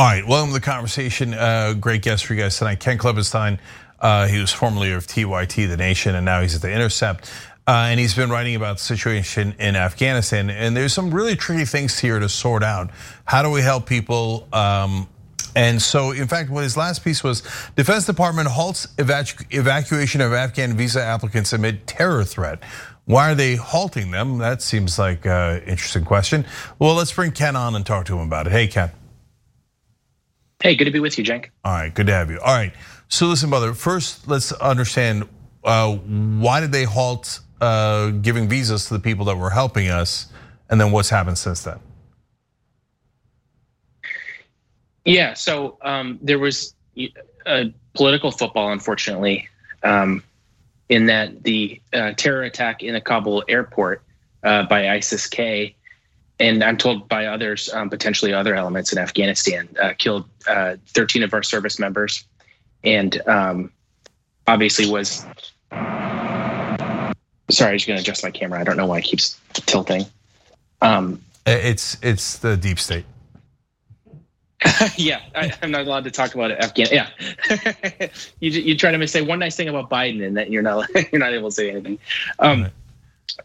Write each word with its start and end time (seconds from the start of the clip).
All 0.00 0.06
right, 0.06 0.26
welcome 0.26 0.48
to 0.48 0.54
the 0.54 0.64
conversation. 0.64 1.34
Uh, 1.34 1.74
great 1.74 2.00
guest 2.00 2.24
for 2.24 2.32
you 2.32 2.40
guys 2.40 2.56
tonight, 2.56 2.80
Ken 2.80 2.96
Klippenstein. 2.96 3.58
Uh, 4.00 4.28
he 4.28 4.40
was 4.40 4.50
formerly 4.50 4.92
of 4.92 5.06
TYT, 5.06 5.68
The 5.68 5.76
Nation, 5.76 6.14
and 6.14 6.24
now 6.24 6.40
he's 6.40 6.54
at 6.54 6.62
The 6.62 6.72
Intercept. 6.72 7.30
Uh, 7.68 7.88
and 7.90 8.00
he's 8.00 8.14
been 8.14 8.30
writing 8.30 8.54
about 8.54 8.78
the 8.78 8.82
situation 8.82 9.54
in 9.58 9.76
Afghanistan. 9.76 10.48
And 10.48 10.74
there's 10.74 10.94
some 10.94 11.12
really 11.12 11.36
tricky 11.36 11.66
things 11.66 11.98
here 11.98 12.18
to 12.18 12.30
sort 12.30 12.62
out. 12.62 12.88
How 13.26 13.42
do 13.42 13.50
we 13.50 13.60
help 13.60 13.84
people? 13.84 14.48
Um, 14.54 15.06
and 15.54 15.82
so, 15.82 16.12
in 16.12 16.28
fact, 16.28 16.48
what 16.48 16.62
his 16.62 16.78
last 16.78 17.04
piece 17.04 17.22
was 17.22 17.42
Defense 17.76 18.06
Department 18.06 18.48
halts 18.48 18.86
evacu 18.96 19.44
evacuation 19.50 20.22
of 20.22 20.32
Afghan 20.32 20.78
visa 20.78 21.02
applicants 21.02 21.52
amid 21.52 21.86
terror 21.86 22.24
threat. 22.24 22.62
Why 23.04 23.32
are 23.32 23.34
they 23.34 23.56
halting 23.56 24.12
them? 24.12 24.38
That 24.38 24.62
seems 24.62 24.98
like 24.98 25.26
an 25.26 25.60
interesting 25.64 26.06
question. 26.06 26.46
Well, 26.78 26.94
let's 26.94 27.12
bring 27.12 27.32
Ken 27.32 27.54
on 27.54 27.74
and 27.74 27.84
talk 27.84 28.06
to 28.06 28.14
him 28.14 28.26
about 28.26 28.46
it. 28.46 28.52
Hey, 28.52 28.66
Ken. 28.66 28.92
Hey, 30.62 30.76
good 30.76 30.84
to 30.84 30.90
be 30.90 31.00
with 31.00 31.16
you, 31.16 31.24
Cenk. 31.24 31.46
All 31.64 31.72
right, 31.72 31.94
good 31.94 32.06
to 32.08 32.12
have 32.12 32.30
you. 32.30 32.38
All 32.38 32.54
right, 32.54 32.72
so 33.08 33.26
listen, 33.26 33.48
brother. 33.48 33.72
First, 33.72 34.28
let's 34.28 34.52
understand 34.52 35.26
uh, 35.64 35.94
why 35.94 36.60
did 36.60 36.70
they 36.70 36.84
halt 36.84 37.40
uh, 37.62 38.10
giving 38.10 38.46
visas 38.46 38.86
to 38.88 38.94
the 38.94 39.00
people 39.00 39.24
that 39.26 39.36
were 39.36 39.50
helping 39.50 39.88
us, 39.88 40.26
and 40.68 40.78
then 40.78 40.92
what's 40.92 41.08
happened 41.08 41.38
since 41.38 41.62
then? 41.62 41.78
Yeah, 45.06 45.32
so 45.32 45.78
um, 45.80 46.18
there 46.20 46.38
was 46.38 46.74
a 47.46 47.72
political 47.94 48.30
football, 48.30 48.70
unfortunately, 48.70 49.48
um, 49.82 50.22
in 50.90 51.06
that 51.06 51.42
the 51.42 51.80
uh, 51.94 52.12
terror 52.12 52.42
attack 52.42 52.82
in 52.82 52.92
the 52.92 53.00
Kabul 53.00 53.44
airport 53.48 54.02
uh, 54.42 54.64
by 54.64 54.90
ISIS-K 54.90 55.74
and 56.40 56.64
I'm 56.64 56.76
told 56.76 57.08
by 57.08 57.26
others, 57.26 57.72
um, 57.72 57.90
potentially 57.90 58.32
other 58.32 58.54
elements 58.54 58.92
in 58.92 58.98
Afghanistan, 58.98 59.68
uh, 59.80 59.92
killed 59.96 60.28
uh, 60.48 60.76
13 60.88 61.22
of 61.22 61.34
our 61.34 61.42
service 61.42 61.78
members, 61.78 62.24
and 62.82 63.20
um, 63.28 63.70
obviously 64.46 64.90
was. 64.90 65.24
Sorry, 67.50 67.72
I'm 67.72 67.78
just 67.78 67.88
going 67.88 67.96
to 67.96 68.02
adjust 68.02 68.22
my 68.22 68.30
camera. 68.30 68.60
I 68.60 68.64
don't 68.64 68.76
know 68.76 68.86
why 68.86 68.98
it 68.98 69.04
keeps 69.04 69.38
tilting. 69.52 70.06
Um, 70.80 71.20
it's 71.46 71.96
it's 72.02 72.38
the 72.38 72.56
deep 72.56 72.78
state. 72.78 73.04
yeah, 74.96 75.20
I, 75.34 75.52
am 75.62 75.70
not 75.70 75.86
allowed 75.86 76.04
to 76.04 76.10
talk 76.10 76.34
about 76.34 76.50
it. 76.50 76.58
Afghan. 76.58 76.88
Yeah, 76.92 77.08
you 78.40 78.50
you 78.50 78.76
try 78.76 78.92
to 78.92 79.08
say 79.08 79.22
one 79.22 79.38
nice 79.38 79.56
thing 79.56 79.68
about 79.68 79.90
Biden, 79.90 80.24
and 80.24 80.36
that 80.36 80.50
you're 80.50 80.62
not 80.62 80.88
you're 81.12 81.18
not 81.18 81.32
able 81.32 81.48
to 81.48 81.54
say 81.54 81.70
anything. 81.70 81.98
Um, 82.38 82.68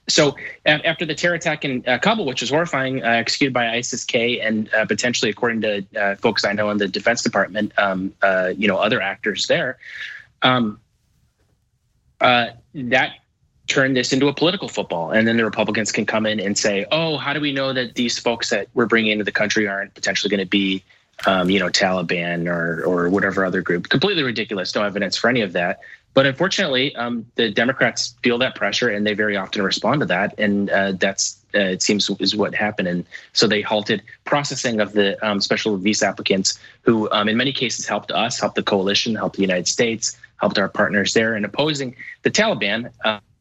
so 0.08 0.36
after 0.66 1.06
the 1.06 1.16
terror 1.16 1.36
attack 1.36 1.66
in 1.66 1.84
uh, 1.88 1.98
Kabul, 1.98 2.26
which 2.26 2.42
was 2.42 2.50
horrifying, 2.50 3.04
uh, 3.04 3.08
executed 3.08 3.54
by 3.54 3.70
ISIS-K, 3.70 4.40
and 4.40 4.74
uh, 4.74 4.86
potentially, 4.86 5.30
according 5.32 5.62
to 5.62 5.86
uh, 6.00 6.16
folks 6.16 6.46
I 6.46 6.54
know 6.54 6.70
in 6.70 6.78
the 6.78 6.88
Defense 6.88 7.22
Department, 7.22 7.72
um, 7.78 8.14
uh, 8.22 8.54
you 8.58 8.68
know, 8.68 8.78
other 8.78 9.02
actors 9.02 9.48
there, 9.48 9.78
um, 10.42 10.80
uh, 12.22 12.48
that 12.74 13.14
turned 13.68 13.98
this 13.98 14.14
into 14.14 14.28
a 14.28 14.34
political 14.34 14.68
football. 14.68 15.12
And 15.12 15.28
then 15.28 15.38
the 15.38 15.46
Republicans 15.46 15.92
can 15.92 16.06
come 16.06 16.26
in 16.26 16.40
and 16.40 16.58
say, 16.58 16.86
"Oh, 16.92 17.18
how 17.18 17.34
do 17.34 17.42
we 17.42 17.52
know 17.52 17.74
that 17.74 17.96
these 17.96 18.20
folks 18.20 18.50
that 18.50 18.68
we're 18.74 18.86
bringing 18.86 19.12
into 19.12 19.24
the 19.24 19.32
country 19.32 19.68
aren't 19.68 19.94
potentially 19.94 20.30
going 20.30 20.44
to 20.44 20.50
be?" 20.50 20.84
Um, 21.26 21.50
you 21.50 21.60
know, 21.60 21.70
Taliban 21.70 22.46
or 22.46 22.84
or 22.84 23.10
whatever 23.10 23.46
other 23.46 23.62
group. 23.62 23.88
Completely 23.88 24.22
ridiculous. 24.22 24.76
No 24.76 24.84
evidence 24.84 25.16
for 25.16 25.30
any 25.30 25.42
of 25.42 25.54
that. 25.54 25.80
But 26.16 26.26
unfortunately, 26.26 26.96
um, 26.96 27.26
the 27.36 27.52
Democrats 27.52 28.16
feel 28.24 28.38
that 28.38 28.56
pressure, 28.56 28.90
and 28.90 29.06
they 29.06 29.14
very 29.14 29.36
often 29.36 29.62
respond 29.62 30.00
to 30.00 30.06
that, 30.08 30.34
and 30.40 30.70
uh, 30.70 30.94
that's 30.94 31.38
uh, 31.54 31.60
it 31.60 31.84
seems 31.84 32.10
is 32.22 32.34
what 32.34 32.56
happened. 32.56 32.88
And 32.88 33.06
so 33.34 33.48
they 33.48 33.62
halted 33.62 34.02
processing 34.24 34.80
of 34.80 34.94
the 34.94 35.24
um, 35.26 35.42
special 35.42 35.76
visa 35.76 36.08
applicants, 36.08 36.58
who 36.84 37.12
um, 37.12 37.28
in 37.28 37.36
many 37.36 37.52
cases 37.52 37.86
helped 37.86 38.12
us, 38.12 38.40
helped 38.40 38.56
the 38.56 38.64
coalition, 38.64 39.14
helped 39.14 39.36
the 39.36 39.42
United 39.42 39.68
States, 39.68 40.18
helped 40.38 40.58
our 40.58 40.70
partners 40.70 41.14
there 41.14 41.36
in 41.36 41.44
opposing 41.44 41.94
the 42.24 42.32
Taliban. 42.32 42.90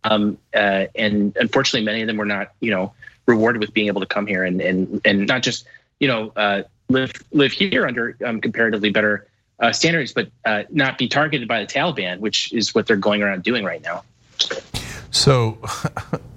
Um, 0.03 0.37
uh, 0.53 0.87
and 0.97 1.35
unfortunately, 1.37 1.87
many 1.87 2.03
of 2.03 2.09
them 2.09 2.17
were 2.17 2.27
not, 2.27 2.53
you 2.61 2.73
know, 2.73 2.93
rewarded 3.27 3.61
with 3.61 3.73
being 3.73 3.87
able 3.87 4.01
to 4.01 4.07
come 4.07 4.27
here 4.27 4.43
and 4.43 4.61
and 4.61 5.01
and 5.05 5.29
not 5.29 5.45
just, 5.45 5.65
you 6.01 6.09
know, 6.09 6.33
uh, 6.35 6.65
live 6.89 7.13
live 7.31 7.53
here 7.53 7.87
under 7.87 8.17
um, 8.25 8.41
comparatively 8.41 8.91
better 8.91 9.29
uh, 9.61 9.73
standards, 9.73 10.13
but 10.13 10.29
uh, 10.45 10.65
not 10.71 10.99
be 10.99 11.09
targeted 11.09 11.49
by 11.49 11.61
the 11.61 11.67
Taliban, 11.67 12.21
which 12.21 12.53
is 12.53 12.75
what 12.75 12.87
they're 12.87 12.97
going 12.97 13.23
around 13.23 13.43
doing 13.43 13.65
right 13.65 13.83
now. 13.83 14.03
So 15.11 15.59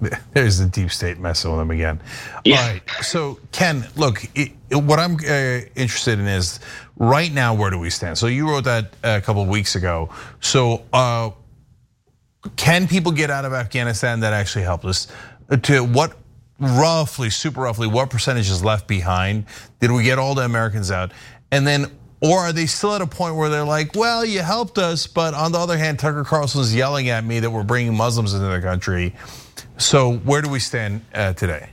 there's 0.32 0.58
the 0.58 0.66
deep 0.66 0.92
state 0.92 1.18
messing 1.18 1.50
with 1.50 1.58
them 1.58 1.70
again. 1.70 2.00
Yeah. 2.44 2.56
All 2.60 2.68
right. 2.68 2.82
So 3.02 3.40
Ken, 3.50 3.84
look, 3.96 4.24
it, 4.36 4.52
what 4.70 5.00
I'm 5.00 5.14
uh, 5.16 5.66
interested 5.74 6.20
in 6.20 6.26
is 6.26 6.60
right 6.96 7.32
now 7.32 7.54
where 7.54 7.70
do 7.70 7.78
we 7.78 7.90
stand? 7.90 8.16
So 8.16 8.28
you 8.28 8.48
wrote 8.48 8.64
that 8.64 8.94
a 9.02 9.20
couple 9.20 9.42
of 9.42 9.48
weeks 9.48 9.74
ago. 9.74 10.10
So 10.40 10.84
uh, 10.92 11.30
can 12.54 12.86
people 12.86 13.10
get 13.10 13.30
out 13.30 13.44
of 13.44 13.52
Afghanistan 13.52 14.20
that 14.20 14.32
actually 14.32 14.64
helped 14.64 14.84
us? 14.84 15.08
To 15.62 15.82
what 15.82 16.16
roughly, 16.60 17.30
super 17.30 17.62
roughly, 17.62 17.88
what 17.88 18.10
percentage 18.10 18.48
is 18.48 18.62
left 18.62 18.86
behind? 18.86 19.46
Did 19.80 19.90
we 19.90 20.04
get 20.04 20.18
all 20.18 20.34
the 20.34 20.44
Americans 20.44 20.90
out? 20.90 21.12
And 21.50 21.66
then 21.66 21.90
or 22.20 22.38
are 22.40 22.52
they 22.52 22.66
still 22.66 22.94
at 22.94 23.00
a 23.00 23.06
point 23.06 23.36
where 23.36 23.48
they're 23.48 23.64
like, 23.64 23.94
well, 23.94 24.24
you 24.24 24.40
helped 24.40 24.78
us, 24.78 25.06
but 25.06 25.34
on 25.34 25.52
the 25.52 25.58
other 25.58 25.78
hand, 25.78 25.98
Tucker 25.98 26.24
Carlson's 26.24 26.74
yelling 26.74 27.08
at 27.08 27.24
me 27.24 27.40
that 27.40 27.50
we're 27.50 27.62
bringing 27.62 27.96
Muslims 27.96 28.34
into 28.34 28.46
the 28.46 28.60
country. 28.60 29.14
So 29.76 30.14
where 30.18 30.42
do 30.42 30.48
we 30.48 30.58
stand 30.58 31.02
uh, 31.14 31.32
today? 31.34 31.70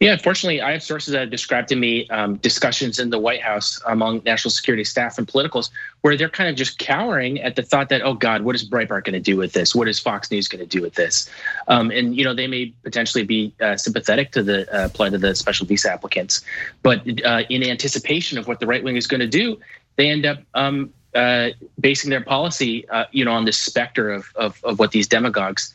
Yeah, 0.00 0.12
unfortunately, 0.12 0.60
I 0.60 0.70
have 0.70 0.82
sources 0.84 1.10
that 1.12 1.22
have 1.22 1.30
described 1.30 1.68
to 1.70 1.76
me 1.76 2.08
um, 2.10 2.36
discussions 2.36 3.00
in 3.00 3.10
the 3.10 3.18
White 3.18 3.42
House 3.42 3.80
among 3.84 4.22
national 4.24 4.52
security 4.52 4.84
staff 4.84 5.18
and 5.18 5.26
politicals 5.26 5.72
where 6.02 6.16
they're 6.16 6.28
kind 6.28 6.48
of 6.48 6.54
just 6.54 6.78
cowering 6.78 7.40
at 7.40 7.56
the 7.56 7.64
thought 7.64 7.88
that, 7.88 8.02
oh 8.02 8.14
God, 8.14 8.42
what 8.42 8.54
is 8.54 8.68
Breitbart 8.68 9.02
going 9.02 9.14
to 9.14 9.20
do 9.20 9.36
with 9.36 9.54
this? 9.54 9.74
What 9.74 9.88
is 9.88 9.98
Fox 9.98 10.30
News 10.30 10.46
going 10.46 10.60
to 10.60 10.66
do 10.66 10.80
with 10.80 10.94
this? 10.94 11.28
Um, 11.66 11.90
and 11.90 12.16
you 12.16 12.24
know, 12.24 12.32
they 12.32 12.46
may 12.46 12.72
potentially 12.84 13.24
be 13.24 13.52
uh, 13.60 13.76
sympathetic 13.76 14.30
to 14.32 14.42
the 14.44 14.72
uh, 14.72 14.88
plight 14.90 15.14
of 15.14 15.20
the 15.20 15.34
special 15.34 15.66
visa 15.66 15.92
applicants, 15.92 16.42
but 16.84 17.02
uh, 17.24 17.42
in 17.50 17.68
anticipation 17.68 18.38
of 18.38 18.46
what 18.46 18.60
the 18.60 18.68
right 18.68 18.84
wing 18.84 18.94
is 18.94 19.08
going 19.08 19.20
to 19.20 19.26
do, 19.26 19.58
they 19.96 20.08
end 20.08 20.24
up 20.24 20.38
um, 20.54 20.92
uh, 21.16 21.48
basing 21.80 22.10
their 22.10 22.22
policy, 22.22 22.88
uh, 22.90 23.06
you 23.10 23.24
know, 23.24 23.32
on 23.32 23.46
this 23.46 23.58
specter 23.58 24.12
of, 24.12 24.30
of, 24.36 24.62
of 24.62 24.78
what 24.78 24.92
these 24.92 25.08
demagogues 25.08 25.74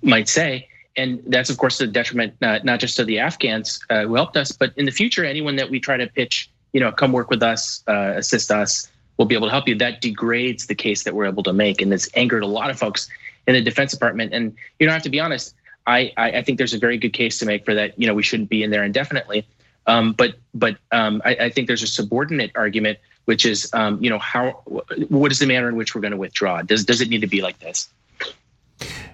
might 0.00 0.28
say 0.28 0.68
and 0.96 1.22
that's 1.26 1.50
of 1.50 1.58
course 1.58 1.80
a 1.80 1.86
detriment 1.86 2.34
not, 2.40 2.64
not 2.64 2.80
just 2.80 2.96
to 2.96 3.04
the 3.04 3.18
Afghans 3.18 3.80
uh, 3.90 4.04
who 4.04 4.14
helped 4.14 4.36
us, 4.36 4.52
but 4.52 4.72
in 4.76 4.84
the 4.84 4.92
future, 4.92 5.24
anyone 5.24 5.56
that 5.56 5.70
we 5.70 5.80
try 5.80 5.96
to 5.96 6.06
pitch, 6.06 6.50
you 6.72 6.80
know, 6.80 6.90
come 6.90 7.12
work 7.12 7.30
with 7.30 7.42
us, 7.42 7.82
uh, 7.88 8.14
assist 8.16 8.50
us, 8.50 8.90
will 9.16 9.26
be 9.26 9.34
able 9.34 9.46
to 9.46 9.52
help 9.52 9.68
you. 9.68 9.74
That 9.74 10.00
degrades 10.00 10.66
the 10.66 10.74
case 10.74 11.04
that 11.04 11.14
we're 11.14 11.26
able 11.26 11.42
to 11.44 11.52
make, 11.52 11.80
and 11.80 11.92
it's 11.92 12.08
angered 12.14 12.42
a 12.42 12.46
lot 12.46 12.70
of 12.70 12.78
folks 12.78 13.08
in 13.46 13.54
the 13.54 13.62
Defense 13.62 13.92
Department. 13.92 14.32
And 14.32 14.54
you 14.78 14.86
don't 14.86 14.92
have 14.92 15.02
to 15.02 15.10
be 15.10 15.20
honest. 15.20 15.54
I, 15.86 16.12
I 16.18 16.42
think 16.42 16.58
there's 16.58 16.74
a 16.74 16.78
very 16.78 16.98
good 16.98 17.14
case 17.14 17.38
to 17.38 17.46
make 17.46 17.64
for 17.64 17.74
that. 17.74 17.98
You 17.98 18.06
know, 18.06 18.14
we 18.14 18.22
shouldn't 18.22 18.50
be 18.50 18.62
in 18.62 18.70
there 18.70 18.84
indefinitely. 18.84 19.46
Um, 19.86 20.12
but 20.12 20.34
but 20.52 20.76
um, 20.92 21.22
I, 21.24 21.34
I, 21.36 21.50
think 21.50 21.66
there's 21.66 21.82
a 21.82 21.86
subordinate 21.86 22.52
argument, 22.54 22.98
which 23.24 23.46
is 23.46 23.70
um, 23.72 24.02
you 24.04 24.10
know 24.10 24.18
how 24.18 24.62
what 25.08 25.32
is 25.32 25.38
the 25.38 25.46
manner 25.46 25.66
in 25.66 25.76
which 25.76 25.94
we're 25.94 26.02
going 26.02 26.12
to 26.12 26.18
withdraw? 26.18 26.60
Does 26.60 26.84
does 26.84 27.00
it 27.00 27.08
need 27.08 27.22
to 27.22 27.26
be 27.26 27.40
like 27.40 27.58
this? 27.58 27.88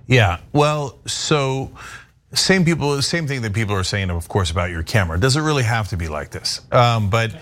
Yeah, 0.07 0.39
well, 0.53 0.99
so 1.07 1.71
same 2.35 2.65
people, 2.65 3.01
same 3.03 3.27
thing 3.27 3.43
that 3.43 3.55
people 3.55 3.75
are 3.75 3.85
saying, 3.85 4.11
of 4.11 4.29
course, 4.29 4.51
about 4.51 4.71
your 4.71 4.83
camera. 4.83 5.19
Does 5.19 5.37
it 5.37 5.41
really 5.41 5.63
have 5.63 5.89
to 5.89 5.97
be 5.97 6.09
like 6.09 6.31
this? 6.31 6.61
Um, 6.73 7.11
but 7.11 7.35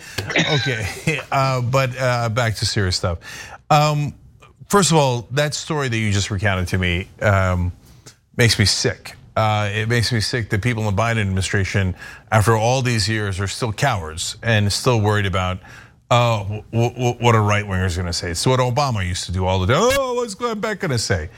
okay, 0.55 1.21
uh, 1.33 1.61
but 1.63 1.91
uh, 1.99 2.29
back 2.29 2.57
to 2.57 2.67
serious 2.67 2.97
stuff. 2.97 3.19
Um, 3.71 4.15
first 4.69 4.91
of 4.91 4.97
all, 4.97 5.27
that 5.33 5.55
story 5.55 5.89
that 5.89 5.97
you 5.97 6.13
just 6.13 6.31
recounted 6.31 6.69
to 6.69 6.79
me 6.79 7.09
um, 7.21 7.73
makes 8.37 8.59
me 8.59 8.65
sick. 8.65 9.17
Uh, 9.35 9.71
it 9.73 9.89
makes 9.89 10.13
me 10.13 10.21
sick 10.21 10.51
that 10.51 10.63
people 10.63 10.87
in 10.87 10.95
the 10.95 11.03
Biden 11.03 11.23
administration, 11.23 11.95
after 12.31 12.55
all 12.55 12.83
these 12.83 13.09
years, 13.09 13.41
are 13.41 13.47
still 13.47 13.73
cowards 13.73 14.37
and 14.43 14.71
still 14.71 15.01
worried 15.01 15.27
about 15.27 15.59
oh, 16.13 16.63
what 16.71 17.35
a 17.35 17.41
right 17.41 17.67
winger 17.67 17.87
is 17.87 17.97
going 17.97 18.07
to 18.07 18.13
say. 18.13 18.33
It's 18.33 18.47
what 18.47 18.61
Obama 18.61 19.07
used 19.07 19.25
to 19.25 19.33
do 19.33 19.47
all 19.47 19.59
the 19.59 19.73
time. 19.73 19.83
Oh, 19.83 20.15
what's 20.15 20.35
Glenn 20.35 20.61
Beck 20.61 20.81
going 20.81 20.91
to 20.91 20.99
say? 20.99 21.31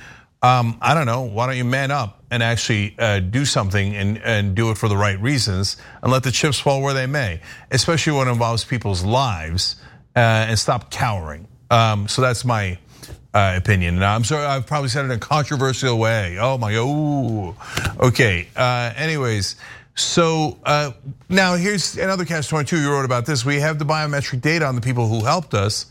Um, 0.45 0.77
I 0.83 0.93
don't 0.93 1.07
know. 1.07 1.23
Why 1.23 1.47
don't 1.47 1.57
you 1.57 1.65
man 1.65 1.91
up 1.91 2.23
and 2.31 2.43
actually 2.43 2.95
uh, 2.99 3.21
do 3.21 3.47
something 3.47 3.97
and, 3.97 4.19
and 4.19 4.55
do 4.55 4.71
it 4.71 4.77
for 4.77 4.91
the 4.91 4.97
right 4.97 5.19
reasons 5.19 5.79
and 6.03 6.13
let 6.13 6.23
the 6.23 6.31
chips 6.31 6.59
fall 6.61 6.83
where 6.83 6.93
they 6.93 7.07
may, 7.07 7.41
especially 7.71 8.13
when 8.13 8.29
it 8.29 8.33
involves 8.33 8.63
people's 8.63 9.03
lives 9.03 9.77
uh, 10.15 10.19
and 10.19 10.59
stop 10.59 10.91
cowering. 10.91 11.49
Um, 11.71 12.09
so 12.09 12.21
that's 12.21 12.45
my 12.45 12.77
uh, 13.33 13.55
opinion. 13.57 13.99
Now, 13.99 14.15
I'm 14.15 14.23
sorry, 14.23 14.45
I've 14.45 14.67
probably 14.67 14.91
said 14.91 15.07
it 15.07 15.13
in 15.13 15.13
a 15.13 15.19
controversial 15.19 15.99
way. 15.99 16.37
Oh 16.39 16.59
my, 16.59 16.77
oh, 16.77 17.57
okay. 17.99 18.47
Uh, 18.55 18.93
anyways, 18.97 19.57
so 19.95 20.59
uh, 20.65 20.91
now 21.31 21.55
here's 21.55 21.97
another 21.97 22.27
catch 22.27 22.49
22. 22.49 22.83
You 22.83 22.91
wrote 22.91 23.07
about 23.07 23.25
this. 23.25 23.47
We 23.47 23.61
have 23.61 23.79
the 23.79 23.87
biometric 23.87 24.43
data 24.43 24.67
on 24.67 24.75
the 24.75 24.83
people 24.83 25.09
who 25.09 25.25
helped 25.25 25.55
us 25.55 25.87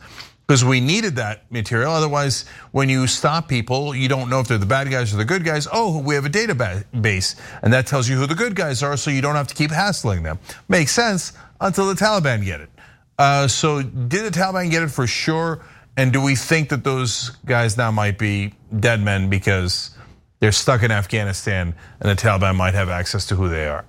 because 0.48 0.64
we 0.66 0.80
needed 0.80 1.16
that 1.16 1.50
material. 1.52 1.92
Otherwise, 1.92 2.46
when 2.72 2.90
you 2.90 3.08
stop 3.08 3.48
people, 3.48 3.96
you 3.96 4.08
don't 4.08 4.30
know 4.30 4.40
if 4.40 4.48
they're 4.48 4.58
the 4.58 4.66
bad 4.66 4.90
guys 4.92 5.14
or 5.14 5.18
the 5.18 5.26
good 5.26 5.44
guys. 5.44 5.68
Oh, 5.72 6.00
we 6.00 6.16
have 6.16 6.26
a 6.26 6.30
database, 6.30 7.40
and 7.62 7.72
that 7.74 7.88
tells 7.88 8.10
you 8.10 8.18
who 8.18 8.28
the 8.28 8.36
good 8.36 8.56
guys 8.56 8.84
are, 8.84 8.98
so 8.98 9.10
you 9.10 9.22
don't 9.22 9.36
have 9.36 9.48
to 9.48 9.56
keep 9.56 9.72
hassling 9.72 10.24
them. 10.24 10.40
Makes 10.68 10.92
sense 10.92 11.34
until 11.62 11.88
the 11.88 11.94
Taliban 11.94 12.44
get 12.44 12.62
it. 12.62 12.70
Uh, 13.18 13.48
so 13.48 13.82
did 13.82 14.26
the 14.26 14.38
Taliban 14.38 14.70
get 14.70 14.84
it 14.84 14.90
for 14.92 15.08
sure? 15.08 15.64
And 15.96 16.12
do 16.12 16.22
we 16.22 16.36
think 16.36 16.70
that 16.70 16.84
those 16.84 17.30
guys 17.46 17.78
now 17.78 17.92
might 17.92 18.18
be 18.18 18.54
dead 18.80 19.02
men 19.02 19.30
because 19.30 19.92
they're 20.40 20.52
stuck 20.52 20.82
in 20.82 20.92
Afghanistan 20.92 21.76
and 22.00 22.10
the 22.10 22.22
Taliban 22.22 22.56
might 22.56 22.74
have 22.74 22.90
access 22.90 23.28
to 23.28 23.36
who 23.36 23.48
they 23.48 23.68
are? 23.68 23.86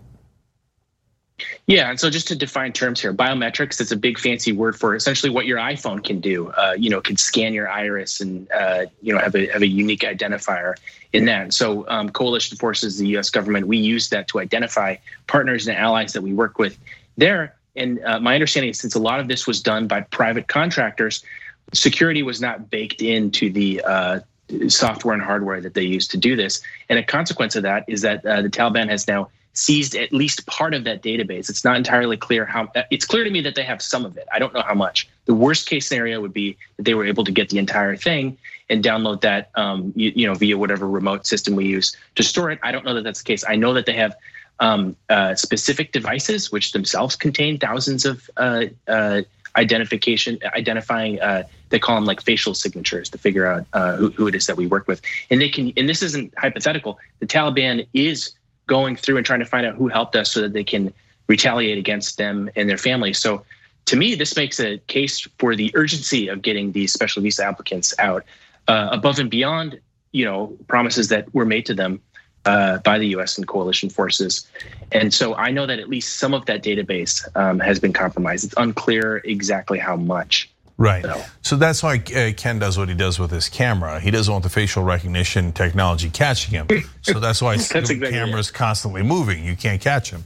Yeah, 1.66 1.90
and 1.90 1.98
so 1.98 2.10
just 2.10 2.28
to 2.28 2.36
define 2.36 2.72
terms 2.72 3.00
here, 3.00 3.12
biometrics 3.12 3.80
is 3.80 3.90
a 3.90 3.96
big 3.96 4.18
fancy 4.18 4.52
word 4.52 4.78
for 4.78 4.94
essentially 4.94 5.30
what 5.30 5.46
your 5.46 5.58
iPhone 5.58 6.04
can 6.04 6.20
do. 6.20 6.50
Uh, 6.50 6.76
you 6.78 6.90
know, 6.90 7.00
can 7.00 7.16
scan 7.16 7.52
your 7.52 7.68
iris 7.68 8.20
and 8.20 8.50
uh, 8.52 8.86
you 9.02 9.12
know 9.12 9.18
have 9.18 9.34
a 9.34 9.48
have 9.48 9.62
a 9.62 9.66
unique 9.66 10.02
identifier 10.02 10.74
in 11.12 11.24
that. 11.24 11.52
So 11.52 11.88
um, 11.88 12.10
coalition 12.10 12.56
forces, 12.56 12.98
the 12.98 13.08
U.S. 13.08 13.30
government, 13.30 13.66
we 13.66 13.78
use 13.78 14.10
that 14.10 14.28
to 14.28 14.38
identify 14.38 14.96
partners 15.26 15.66
and 15.66 15.76
allies 15.76 16.12
that 16.12 16.22
we 16.22 16.32
work 16.32 16.58
with 16.58 16.78
there. 17.16 17.56
And 17.74 18.00
uh, 18.04 18.20
my 18.20 18.34
understanding 18.34 18.70
is 18.70 18.78
since 18.78 18.94
a 18.94 19.00
lot 19.00 19.18
of 19.18 19.26
this 19.26 19.46
was 19.46 19.60
done 19.60 19.88
by 19.88 20.02
private 20.02 20.46
contractors, 20.46 21.24
security 21.72 22.22
was 22.22 22.40
not 22.40 22.70
baked 22.70 23.02
into 23.02 23.50
the 23.50 23.82
uh, 23.84 24.20
software 24.68 25.14
and 25.14 25.22
hardware 25.22 25.60
that 25.60 25.74
they 25.74 25.82
used 25.82 26.12
to 26.12 26.16
do 26.16 26.36
this. 26.36 26.62
And 26.88 26.98
a 26.98 27.02
consequence 27.02 27.56
of 27.56 27.64
that 27.64 27.84
is 27.88 28.02
that 28.02 28.24
uh, 28.24 28.42
the 28.42 28.50
Taliban 28.50 28.88
has 28.88 29.08
now 29.08 29.30
seized 29.54 29.94
at 29.94 30.12
least 30.12 30.44
part 30.46 30.74
of 30.74 30.84
that 30.84 31.02
database. 31.02 31.48
It's 31.48 31.64
not 31.64 31.76
entirely 31.76 32.16
clear 32.16 32.44
how. 32.44 32.70
It's 32.90 33.06
clear 33.06 33.24
to 33.24 33.30
me 33.30 33.40
that 33.42 33.54
they 33.54 33.62
have 33.62 33.80
some 33.80 34.04
of 34.04 34.16
it. 34.16 34.26
I 34.32 34.38
don't 34.38 34.52
know 34.52 34.62
how 34.62 34.74
much. 34.74 35.08
The 35.24 35.34
worst 35.34 35.68
case 35.68 35.88
scenario 35.88 36.20
would 36.20 36.34
be 36.34 36.56
that 36.76 36.82
they 36.84 36.94
were 36.94 37.06
able 37.06 37.24
to 37.24 37.32
get 37.32 37.48
the 37.48 37.58
entire 37.58 37.96
thing 37.96 38.36
and 38.68 38.82
download 38.82 39.20
that, 39.22 39.50
um, 39.54 39.92
you, 39.94 40.12
you, 40.14 40.26
know, 40.26 40.34
via 40.34 40.56
whatever 40.56 40.88
remote 40.88 41.26
system 41.26 41.54
we 41.54 41.66
use 41.66 41.96
to 42.16 42.22
store 42.22 42.50
it. 42.50 42.58
I 42.62 42.72
don't 42.72 42.84
know 42.84 42.94
that 42.94 43.04
that's 43.04 43.22
the 43.22 43.26
case. 43.26 43.44
I 43.46 43.56
know 43.56 43.74
that 43.74 43.86
they 43.86 43.94
have 43.94 44.16
um, 44.60 44.96
uh, 45.08 45.34
specific 45.34 45.92
devices 45.92 46.50
which 46.50 46.72
themselves 46.72 47.16
contain 47.16 47.58
thousands 47.58 48.04
of 48.04 48.28
uh, 48.36 48.66
uh, 48.88 49.22
identification, 49.56 50.38
identifying. 50.54 51.20
Uh, 51.20 51.44
they 51.68 51.78
call 51.78 51.96
them 51.96 52.04
like 52.04 52.22
facial 52.22 52.54
signatures 52.54 53.08
to 53.10 53.18
figure 53.18 53.46
out 53.46 53.66
uh, 53.72 53.96
who, 53.96 54.10
who 54.10 54.26
it 54.26 54.34
is 54.34 54.46
that 54.46 54.56
we 54.56 54.66
work 54.66 54.86
with, 54.88 55.00
and 55.30 55.40
they 55.40 55.48
can. 55.48 55.72
And 55.76 55.88
this 55.88 56.02
isn't 56.02 56.32
hypothetical. 56.36 56.98
The 57.20 57.26
Taliban 57.26 57.86
is 57.92 58.32
going 58.66 58.96
through 58.96 59.16
and 59.16 59.26
trying 59.26 59.40
to 59.40 59.46
find 59.46 59.66
out 59.66 59.74
who 59.74 59.88
helped 59.88 60.16
us 60.16 60.30
so 60.32 60.40
that 60.40 60.52
they 60.52 60.64
can 60.64 60.92
retaliate 61.26 61.78
against 61.78 62.18
them 62.18 62.50
and 62.56 62.68
their 62.68 62.78
families. 62.78 63.18
So 63.18 63.44
to 63.86 63.96
me, 63.96 64.14
this 64.14 64.36
makes 64.36 64.60
a 64.60 64.78
case 64.86 65.26
for 65.38 65.54
the 65.54 65.70
urgency 65.74 66.28
of 66.28 66.42
getting 66.42 66.72
these 66.72 66.92
special 66.92 67.22
visa 67.22 67.44
applicants 67.44 67.94
out 67.98 68.24
uh, 68.68 68.88
above 68.92 69.18
and 69.18 69.30
beyond, 69.30 69.80
you 70.12 70.24
know, 70.24 70.56
promises 70.68 71.08
that 71.08 71.32
were 71.34 71.44
made 71.44 71.66
to 71.66 71.74
them 71.74 72.00
uh, 72.46 72.78
by 72.78 72.98
the 72.98 73.08
U.S. 73.08 73.36
and 73.36 73.46
coalition 73.46 73.90
forces. 73.90 74.46
And 74.92 75.12
so 75.12 75.34
I 75.34 75.50
know 75.50 75.66
that 75.66 75.78
at 75.78 75.88
least 75.88 76.18
some 76.18 76.34
of 76.34 76.46
that 76.46 76.62
database 76.62 77.26
um, 77.36 77.58
has 77.60 77.78
been 77.78 77.92
compromised. 77.92 78.44
It's 78.44 78.54
unclear 78.56 79.18
exactly 79.24 79.78
how 79.78 79.96
much. 79.96 80.50
Right. 80.76 81.04
So 81.42 81.56
that's 81.56 81.84
why 81.84 82.02
uh, 82.16 82.32
Ken 82.36 82.58
does 82.58 82.76
what 82.76 82.88
he 82.88 82.96
does 82.96 83.18
with 83.18 83.30
his 83.30 83.48
camera. 83.48 84.00
He 84.00 84.10
doesn't 84.10 84.30
want 84.32 84.42
the 84.42 84.50
facial 84.50 84.82
recognition 84.82 85.52
technology 85.52 86.10
catching 86.10 86.52
him. 86.54 86.68
So 87.02 87.20
that's 87.20 87.42
why 87.42 87.56
that's 87.56 87.68
the 87.68 87.78
exactly 87.78 88.10
camera's 88.10 88.48
it. 88.48 88.54
constantly 88.54 89.02
moving. 89.02 89.44
You 89.44 89.56
can't 89.56 89.80
catch 89.80 90.10
him. 90.10 90.24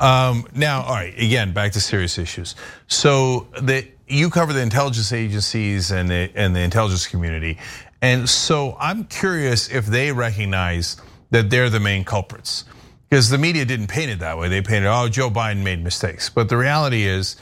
Um, 0.00 0.46
now, 0.54 0.82
all 0.82 0.94
right, 0.94 1.12
again, 1.18 1.52
back 1.52 1.72
to 1.72 1.80
serious 1.80 2.18
issues. 2.18 2.54
So 2.86 3.48
the, 3.60 3.84
you 4.06 4.30
cover 4.30 4.52
the 4.52 4.62
intelligence 4.62 5.12
agencies 5.12 5.90
and 5.90 6.08
the, 6.08 6.30
and 6.36 6.54
the 6.54 6.60
intelligence 6.60 7.08
community. 7.08 7.58
And 8.00 8.28
so 8.28 8.76
I'm 8.78 9.04
curious 9.04 9.68
if 9.68 9.86
they 9.86 10.12
recognize 10.12 10.98
that 11.30 11.50
they're 11.50 11.68
the 11.68 11.80
main 11.80 12.04
culprits. 12.04 12.64
Because 13.08 13.28
the 13.28 13.38
media 13.38 13.64
didn't 13.64 13.88
paint 13.88 14.12
it 14.12 14.20
that 14.20 14.38
way. 14.38 14.48
They 14.48 14.62
painted, 14.62 14.86
oh, 14.88 15.08
Joe 15.08 15.30
Biden 15.30 15.64
made 15.64 15.82
mistakes. 15.82 16.30
But 16.30 16.48
the 16.48 16.56
reality 16.56 17.02
is, 17.02 17.34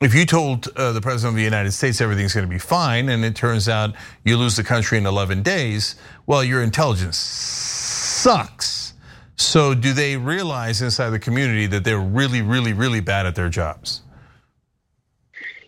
if 0.00 0.14
you 0.14 0.26
told 0.26 0.68
uh, 0.76 0.92
the 0.92 1.00
president 1.00 1.34
of 1.34 1.36
the 1.36 1.44
United 1.44 1.72
States 1.72 2.00
everything's 2.00 2.34
going 2.34 2.46
to 2.46 2.50
be 2.50 2.58
fine, 2.58 3.08
and 3.08 3.24
it 3.24 3.36
turns 3.36 3.68
out 3.68 3.94
you 4.24 4.36
lose 4.36 4.56
the 4.56 4.64
country 4.64 4.98
in 4.98 5.06
11 5.06 5.42
days, 5.42 5.96
well, 6.26 6.44
your 6.44 6.62
intelligence 6.62 7.16
sucks. 7.16 8.92
So, 9.36 9.74
do 9.74 9.92
they 9.92 10.16
realize 10.16 10.80
inside 10.80 11.10
the 11.10 11.18
community 11.18 11.66
that 11.66 11.84
they're 11.84 11.98
really, 11.98 12.40
really, 12.42 12.72
really 12.72 13.00
bad 13.00 13.26
at 13.26 13.34
their 13.34 13.48
jobs? 13.48 14.02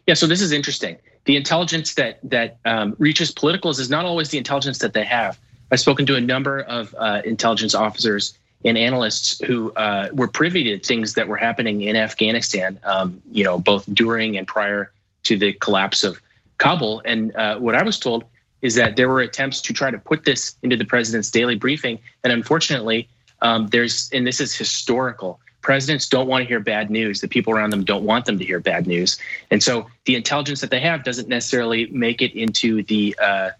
Yeah. 0.06 0.14
So 0.14 0.26
this 0.26 0.40
is 0.40 0.52
interesting. 0.52 0.96
The 1.25 1.37
intelligence 1.37 1.94
that 1.94 2.20
that 2.22 2.58
um, 2.64 2.94
reaches 2.99 3.32
politicals 3.32 3.81
is 3.81 3.90
not 3.90 4.05
always 4.05 4.31
the 4.31 4.38
intelligence 4.38 4.79
that 4.79 4.93
they 4.93 5.05
have. 5.05 5.38
I've 5.72 5.81
spoken 5.81 6.06
to 6.06 6.14
a 6.14 6.20
number 6.20 6.61
of 6.61 6.94
uh, 6.96 7.22
intelligence 7.25 7.75
officers 7.75 8.38
and 8.66 8.76
analysts 8.76 9.40
who 9.46 9.72
uh, 9.74 10.08
were 10.12 10.26
privy 10.26 10.64
to 10.64 10.78
things 10.78 11.14
that 11.14 11.28
were 11.28 11.36
happening 11.36 11.82
in 11.82 11.94
Afghanistan, 11.94 12.78
um, 12.82 13.22
you 13.30 13.44
know, 13.44 13.58
both 13.58 13.86
during 13.94 14.36
and 14.36 14.46
prior 14.46 14.90
to 15.22 15.38
the 15.38 15.52
collapse 15.54 16.02
of 16.02 16.20
Kabul. 16.58 17.00
And 17.04 17.34
uh, 17.36 17.58
what 17.58 17.76
I 17.76 17.82
was 17.82 17.98
told 17.98 18.24
is 18.62 18.74
that 18.74 18.96
there 18.96 19.08
were 19.08 19.20
attempts 19.20 19.60
to 19.62 19.72
try 19.72 19.92
to 19.92 19.98
put 19.98 20.24
this 20.24 20.56
into 20.62 20.76
the 20.76 20.84
president's 20.84 21.30
daily 21.30 21.54
briefing. 21.54 21.98
And 22.24 22.32
unfortunately, 22.32 23.08
um, 23.40 23.68
there's, 23.68 24.10
and 24.12 24.26
this 24.26 24.40
is 24.40 24.56
historical, 24.56 25.38
presidents 25.62 26.08
don't 26.08 26.26
want 26.26 26.42
to 26.42 26.48
hear 26.48 26.58
bad 26.58 26.90
news. 26.90 27.20
The 27.20 27.28
people 27.28 27.52
around 27.52 27.70
them 27.70 27.84
don't 27.84 28.04
want 28.04 28.24
them 28.24 28.38
to 28.38 28.44
hear 28.44 28.58
bad 28.58 28.86
news. 28.88 29.16
And 29.52 29.62
so 29.62 29.86
the 30.06 30.16
intelligence 30.16 30.60
that 30.60 30.70
they 30.70 30.80
have 30.80 31.04
doesn't 31.04 31.28
necessarily 31.28 31.86
make 31.86 32.20
it 32.20 32.32
into 32.34 32.82
the 32.82 33.16
uh, 33.22 33.50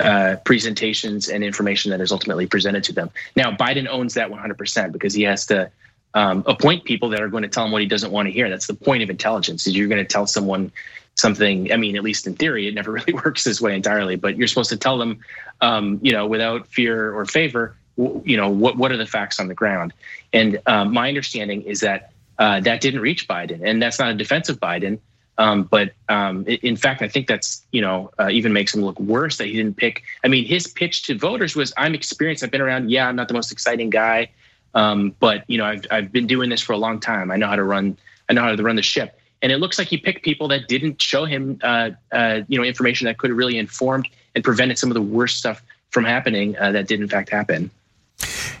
uh, 0.00 0.36
presentations 0.44 1.28
and 1.28 1.42
information 1.42 1.90
that 1.90 2.00
is 2.00 2.12
ultimately 2.12 2.46
presented 2.46 2.84
to 2.84 2.92
them. 2.92 3.10
Now, 3.34 3.50
Biden 3.50 3.88
owns 3.88 4.14
that 4.14 4.30
100% 4.30 4.92
because 4.92 5.14
he 5.14 5.22
has 5.22 5.46
to 5.46 5.70
um, 6.14 6.44
appoint 6.46 6.84
people 6.84 7.10
that 7.10 7.20
are 7.20 7.28
going 7.28 7.42
to 7.42 7.48
tell 7.48 7.64
him 7.64 7.72
what 7.72 7.82
he 7.82 7.88
doesn't 7.88 8.10
want 8.10 8.26
to 8.26 8.32
hear. 8.32 8.48
That's 8.48 8.66
the 8.66 8.74
point 8.74 9.02
of 9.02 9.10
intelligence. 9.10 9.66
Is 9.66 9.76
you're 9.76 9.88
going 9.88 10.02
to 10.02 10.08
tell 10.08 10.26
someone 10.26 10.72
something. 11.14 11.72
I 11.72 11.76
mean, 11.76 11.96
at 11.96 12.02
least 12.02 12.26
in 12.26 12.34
theory, 12.34 12.68
it 12.68 12.74
never 12.74 12.92
really 12.92 13.12
works 13.12 13.44
this 13.44 13.60
way 13.60 13.74
entirely. 13.74 14.16
But 14.16 14.36
you're 14.36 14.48
supposed 14.48 14.70
to 14.70 14.76
tell 14.76 14.98
them, 14.98 15.20
um, 15.60 16.00
you 16.02 16.12
know, 16.12 16.26
without 16.26 16.66
fear 16.68 17.14
or 17.14 17.26
favor, 17.26 17.76
you 17.96 18.36
know, 18.36 18.48
what 18.48 18.76
what 18.76 18.92
are 18.92 18.96
the 18.96 19.06
facts 19.06 19.40
on 19.40 19.48
the 19.48 19.54
ground. 19.54 19.92
And 20.32 20.60
um, 20.66 20.92
my 20.92 21.08
understanding 21.08 21.62
is 21.62 21.80
that 21.80 22.12
uh, 22.38 22.60
that 22.60 22.80
didn't 22.80 23.00
reach 23.00 23.28
Biden, 23.28 23.60
and 23.62 23.82
that's 23.82 23.98
not 23.98 24.10
a 24.10 24.14
defense 24.14 24.48
of 24.48 24.60
Biden. 24.60 24.98
Um, 25.38 25.64
but 25.64 25.92
um, 26.08 26.44
in 26.46 26.76
fact, 26.76 27.02
I 27.02 27.08
think 27.08 27.28
that's 27.28 27.64
you 27.72 27.80
know 27.80 28.10
uh, 28.18 28.28
even 28.30 28.52
makes 28.52 28.74
him 28.74 28.82
look 28.82 28.98
worse 28.98 29.36
that 29.38 29.46
he 29.46 29.54
didn't 29.54 29.76
pick. 29.76 30.02
I 30.24 30.28
mean, 30.28 30.44
his 30.44 30.66
pitch 30.66 31.02
to 31.04 31.18
voters 31.18 31.54
was, 31.54 31.72
"I'm 31.76 31.94
experienced. 31.94 32.42
I've 32.42 32.50
been 32.50 32.60
around. 32.60 32.90
Yeah, 32.90 33.08
I'm 33.08 33.16
not 33.16 33.28
the 33.28 33.34
most 33.34 33.52
exciting 33.52 33.90
guy, 33.90 34.30
um, 34.74 35.14
but 35.20 35.44
you 35.48 35.58
know, 35.58 35.64
I've 35.64 35.84
I've 35.90 36.12
been 36.12 36.26
doing 36.26 36.48
this 36.48 36.60
for 36.60 36.72
a 36.72 36.78
long 36.78 37.00
time. 37.00 37.30
I 37.30 37.36
know 37.36 37.48
how 37.48 37.56
to 37.56 37.64
run. 37.64 37.96
I 38.28 38.32
know 38.32 38.42
how 38.42 38.54
to 38.54 38.62
run 38.62 38.76
the 38.76 38.82
ship." 38.82 39.18
And 39.42 39.52
it 39.52 39.58
looks 39.58 39.78
like 39.78 39.88
he 39.88 39.98
picked 39.98 40.24
people 40.24 40.48
that 40.48 40.66
didn't 40.66 41.00
show 41.00 41.26
him, 41.26 41.60
uh, 41.62 41.90
uh, 42.10 42.40
you 42.48 42.58
know, 42.58 42.64
information 42.64 43.04
that 43.04 43.18
could 43.18 43.30
have 43.30 43.36
really 43.36 43.58
informed 43.58 44.08
and 44.34 44.42
prevented 44.42 44.78
some 44.78 44.90
of 44.90 44.94
the 44.94 45.02
worst 45.02 45.36
stuff 45.36 45.62
from 45.90 46.04
happening 46.04 46.56
uh, 46.58 46.72
that 46.72 46.88
did 46.88 47.00
in 47.00 47.08
fact 47.08 47.28
happen. 47.28 47.70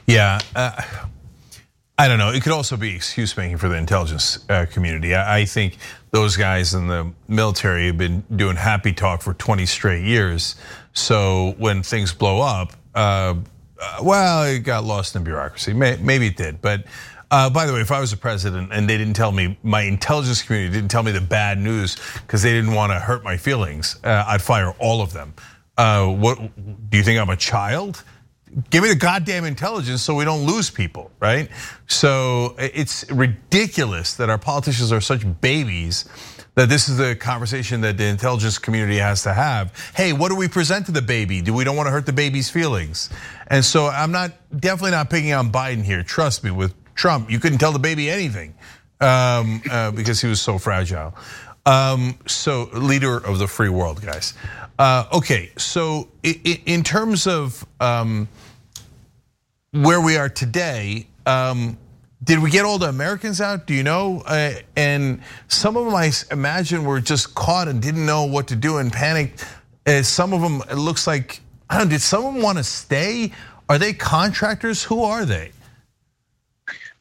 Yeah. 0.06 0.38
I 1.98 2.08
don't 2.08 2.18
know. 2.18 2.30
It 2.30 2.42
could 2.42 2.52
also 2.52 2.76
be 2.76 2.94
excuse 2.94 3.34
making 3.38 3.56
for 3.56 3.70
the 3.70 3.76
intelligence 3.76 4.44
uh, 4.50 4.66
community. 4.70 5.16
I 5.16 5.46
think 5.46 5.78
those 6.10 6.36
guys 6.36 6.74
in 6.74 6.88
the 6.88 7.10
military 7.26 7.86
have 7.86 7.96
been 7.96 8.22
doing 8.34 8.56
happy 8.56 8.92
talk 8.92 9.22
for 9.22 9.32
20 9.32 9.64
straight 9.64 10.04
years. 10.04 10.56
So 10.92 11.54
when 11.56 11.82
things 11.82 12.12
blow 12.12 12.42
up, 12.42 12.74
uh, 12.94 13.36
uh, 13.80 13.98
well, 14.02 14.44
it 14.44 14.58
got 14.60 14.84
lost 14.84 15.16
in 15.16 15.24
bureaucracy. 15.24 15.72
Maybe 15.72 16.26
it 16.26 16.36
did. 16.36 16.60
But 16.60 16.84
by 17.30 17.64
the 17.64 17.72
way, 17.72 17.80
if 17.80 17.90
I 17.90 18.00
was 18.00 18.12
a 18.12 18.18
president 18.18 18.74
and 18.74 18.88
they 18.88 18.98
didn't 18.98 19.14
tell 19.14 19.32
me, 19.32 19.58
my 19.62 19.82
intelligence 19.82 20.42
community 20.42 20.74
didn't 20.74 20.90
tell 20.90 21.02
me 21.02 21.12
the 21.12 21.20
bad 21.22 21.58
news 21.58 21.96
because 22.26 22.42
they 22.42 22.52
didn't 22.52 22.74
want 22.74 22.92
to 22.92 22.98
hurt 22.98 23.24
my 23.24 23.38
feelings, 23.38 23.98
I'd 24.04 24.42
fire 24.42 24.74
all 24.78 25.00
of 25.00 25.14
them. 25.14 25.32
what 25.76 26.38
do 26.90 26.98
you 26.98 27.02
think 27.02 27.18
I'm 27.18 27.30
a 27.30 27.36
child? 27.36 28.04
Give 28.70 28.82
me 28.82 28.88
the 28.88 28.96
goddamn 28.96 29.44
intelligence 29.44 30.02
so 30.02 30.14
we 30.14 30.24
don't 30.24 30.46
lose 30.46 30.70
people, 30.70 31.10
right? 31.20 31.50
So 31.86 32.54
it's 32.58 33.10
ridiculous 33.10 34.14
that 34.14 34.30
our 34.30 34.38
politicians 34.38 34.92
are 34.92 35.00
such 35.00 35.24
babies 35.40 36.04
that 36.54 36.70
this 36.70 36.88
is 36.88 36.96
the 36.96 37.14
conversation 37.14 37.82
that 37.82 37.98
the 37.98 38.04
intelligence 38.04 38.56
community 38.58 38.96
has 38.96 39.22
to 39.24 39.32
have. 39.32 39.72
Hey, 39.94 40.14
what 40.14 40.30
do 40.30 40.36
we 40.36 40.48
present 40.48 40.86
to 40.86 40.92
the 40.92 41.02
baby? 41.02 41.42
Do 41.42 41.52
we 41.52 41.64
don't 41.64 41.76
want 41.76 41.86
to 41.86 41.90
hurt 41.90 42.06
the 42.06 42.14
baby's 42.14 42.48
feelings? 42.48 43.10
And 43.48 43.62
so 43.62 43.88
I'm 43.88 44.10
not 44.10 44.32
definitely 44.58 44.92
not 44.92 45.10
picking 45.10 45.32
on 45.34 45.52
Biden 45.52 45.82
here. 45.82 46.02
Trust 46.02 46.42
me, 46.44 46.50
with 46.50 46.74
Trump, 46.94 47.30
you 47.30 47.38
couldn't 47.38 47.58
tell 47.58 47.72
the 47.72 47.78
baby 47.78 48.08
anything 48.08 48.54
um, 49.02 49.60
uh, 49.70 49.90
because 49.90 50.20
he 50.22 50.28
was 50.28 50.40
so 50.40 50.58
fragile. 50.58 51.14
Um, 51.66 52.16
so 52.26 52.70
leader 52.72 53.18
of 53.18 53.38
the 53.38 53.46
free 53.48 53.68
world, 53.68 54.00
guys. 54.00 54.34
Uh, 54.78 55.04
okay, 55.12 55.50
so 55.56 56.08
in 56.22 56.82
terms 56.84 57.26
of 57.26 57.66
um, 57.80 58.28
where 59.72 60.00
we 60.00 60.16
are 60.16 60.28
today, 60.28 61.06
um, 61.26 61.76
did 62.22 62.38
we 62.38 62.50
get 62.50 62.64
all 62.64 62.78
the 62.78 62.88
Americans 62.88 63.40
out? 63.40 63.66
Do 63.66 63.74
you 63.74 63.82
know? 63.82 64.22
Uh, 64.26 64.52
and 64.76 65.20
some 65.48 65.76
of 65.76 65.84
them, 65.84 65.94
I 65.94 66.12
imagine, 66.30 66.84
were 66.84 67.00
just 67.00 67.34
caught 67.34 67.68
and 67.68 67.82
didn't 67.82 68.06
know 68.06 68.24
what 68.24 68.48
to 68.48 68.56
do 68.56 68.78
and 68.78 68.92
panicked. 68.92 69.44
Uh, 69.86 70.02
some 70.02 70.32
of 70.32 70.40
them, 70.40 70.62
it 70.70 70.76
looks 70.76 71.06
like, 71.06 71.40
I 71.68 71.78
don't 71.78 71.88
know, 71.88 71.92
did 71.92 72.02
someone 72.02 72.42
want 72.42 72.58
to 72.58 72.64
stay? 72.64 73.32
Are 73.68 73.78
they 73.78 73.92
contractors? 73.92 74.82
Who 74.84 75.02
are 75.02 75.24
they? 75.24 75.52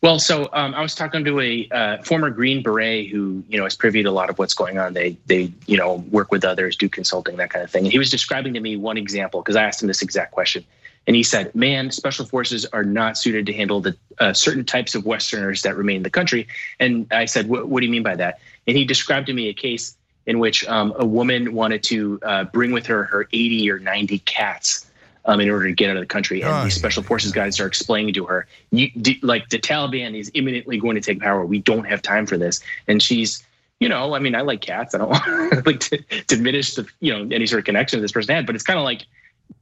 Well, 0.06 0.20
so 0.20 0.50
um, 0.54 0.76
I 0.76 0.84
was 0.84 0.94
talking 0.94 1.26
to 1.26 1.40
a 1.40 1.68
uh, 1.72 1.98
former 2.04 2.30
Green 2.30 2.62
Beret 2.62 3.10
who, 3.10 3.44
you 3.50 3.58
know, 3.58 3.66
is 3.66 3.76
privy 3.76 4.04
to 4.04 4.10
a 4.10 4.12
lot 4.12 4.30
of 4.30 4.38
what's 4.38 4.54
going 4.54 4.78
on. 4.78 4.94
They, 4.94 5.18
they, 5.26 5.52
you 5.66 5.78
know, 5.78 6.06
work 6.12 6.32
with 6.32 6.46
others, 6.46 6.76
do 6.76 6.88
consulting, 6.88 7.38
that 7.38 7.50
kind 7.50 7.66
of 7.66 7.72
thing. 7.72 7.86
And 7.86 7.92
he 7.92 7.98
was 7.98 8.12
describing 8.12 8.54
to 8.54 8.60
me 8.60 8.76
one 8.76 8.98
example 8.98 9.42
because 9.42 9.56
I 9.56 9.64
asked 9.64 9.82
him 9.82 9.88
this 9.88 10.04
exact 10.04 10.32
question, 10.32 10.64
and 11.08 11.16
he 11.16 11.24
said, 11.24 11.56
"Man, 11.56 11.90
special 11.90 12.24
forces 12.24 12.68
are 12.68 12.84
not 12.84 13.18
suited 13.18 13.48
to 13.48 13.54
handle 13.54 13.82
the 13.82 13.98
uh, 14.20 14.32
certain 14.34 14.64
types 14.64 14.94
of 14.94 15.08
Westerners 15.08 15.64
that 15.64 15.76
remain 15.76 15.98
in 15.98 16.04
the 16.04 16.12
country." 16.12 16.48
And 16.80 17.08
I 17.12 17.26
said, 17.26 17.50
"What 17.50 17.80
do 17.80 17.86
you 17.88 17.92
mean 17.92 18.04
by 18.04 18.16
that?" 18.16 18.38
And 18.68 18.78
he 18.78 18.86
described 18.86 19.26
to 19.26 19.34
me 19.34 19.50
a 19.50 19.56
case 19.56 19.98
in 20.28 20.38
which 20.38 20.68
um, 20.68 20.94
a 21.00 21.06
woman 21.06 21.56
wanted 21.56 21.82
to 21.86 22.20
uh, 22.22 22.44
bring 22.44 22.74
with 22.74 22.86
her 22.86 23.06
her 23.06 23.28
80 23.34 23.72
or 23.72 23.80
90 23.80 24.20
cats 24.20 24.86
um, 25.26 25.42
in 25.42 25.50
order 25.50 25.68
to 25.68 25.74
get 25.74 25.90
out 25.90 25.98
of 25.98 26.02
the 26.02 26.08
country. 26.08 26.42
And 26.42 26.52
oh, 26.52 26.64
these 26.64 26.76
special 26.76 27.04
forces 27.04 27.32
guys 27.32 27.60
are 27.60 27.68
explaining 27.68 28.14
to 28.14 28.26
her, 28.26 28.48
you, 28.72 28.90
like 29.22 29.50
the 29.50 29.60
Taliban 29.60 30.18
is 30.18 30.32
imminently 30.34 30.78
going 30.78 30.96
to 30.96 31.02
take 31.02 31.20
power. 31.20 31.46
We 31.46 31.60
don't 31.60 31.86
have 31.86 32.02
time 32.02 32.26
for 32.26 32.38
this. 32.38 32.62
And 32.88 33.02
she's, 33.02 33.44
you 33.80 33.90
know, 33.90 34.14
I 34.14 34.20
mean, 34.20 34.36
I 34.36 34.42
like 34.42 34.62
cats. 34.62 34.94
I 34.94 35.00
don't 35.00 35.10
want 35.10 35.66
like 35.66 35.80
to 35.82 36.04
diminish 36.28 36.76
the, 36.76 36.88
you 37.00 37.12
know, 37.12 37.36
any 37.36 37.48
sort 37.48 37.60
of 37.60 37.66
connection 37.66 38.02
this 38.02 38.12
person 38.12 38.36
had, 38.36 38.46
but 38.46 38.56
it's 38.56 38.64
kind 38.64 38.80
of 38.80 38.86
like, 38.86 39.06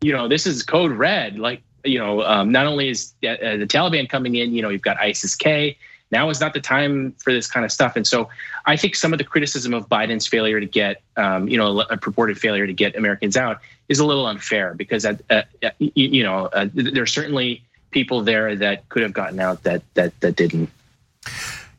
you 0.01 0.11
know, 0.11 0.27
this 0.27 0.45
is 0.45 0.63
code 0.63 0.91
red. 0.91 1.39
Like, 1.39 1.61
you 1.83 1.99
know, 1.99 2.23
um, 2.23 2.51
not 2.51 2.65
only 2.65 2.89
is 2.89 3.13
uh, 3.23 3.57
the 3.57 3.67
Taliban 3.67 4.07
coming 4.07 4.35
in, 4.35 4.53
you 4.53 4.61
know, 4.61 4.69
you've 4.69 4.81
got 4.81 4.97
ISIS 4.97 5.35
K. 5.35 5.77
Now 6.13 6.29
is 6.29 6.39
not 6.39 6.53
the 6.53 6.61
time 6.61 7.11
for 7.23 7.33
this 7.33 7.47
kind 7.47 7.65
of 7.65 7.71
stuff. 7.71 7.97
And 7.97 8.07
so 8.07 8.29
I 8.65 8.77
think 8.77 8.95
some 8.95 9.11
of 9.13 9.17
the 9.17 9.25
criticism 9.25 9.73
of 9.73 9.89
Biden's 9.89 10.27
failure 10.27 10.59
to 10.59 10.65
get, 10.65 11.01
um, 11.17 11.49
you 11.49 11.57
know, 11.57 11.81
a 11.81 11.97
purported 11.97 12.37
failure 12.37 12.65
to 12.65 12.71
get 12.71 12.95
Americans 12.95 13.35
out 13.35 13.59
is 13.89 13.99
a 13.99 14.05
little 14.05 14.27
unfair 14.27 14.75
because, 14.75 15.03
at, 15.05 15.21
uh, 15.29 15.41
you 15.79 16.23
know, 16.23 16.45
uh, 16.45 16.67
there 16.71 17.03
are 17.03 17.07
certainly 17.07 17.63
people 17.91 18.21
there 18.21 18.55
that 18.55 18.87
could 18.89 19.03
have 19.03 19.13
gotten 19.13 19.39
out 19.39 19.63
that 19.63 19.81
that 19.95 20.17
that 20.21 20.35
didn't. 20.35 20.69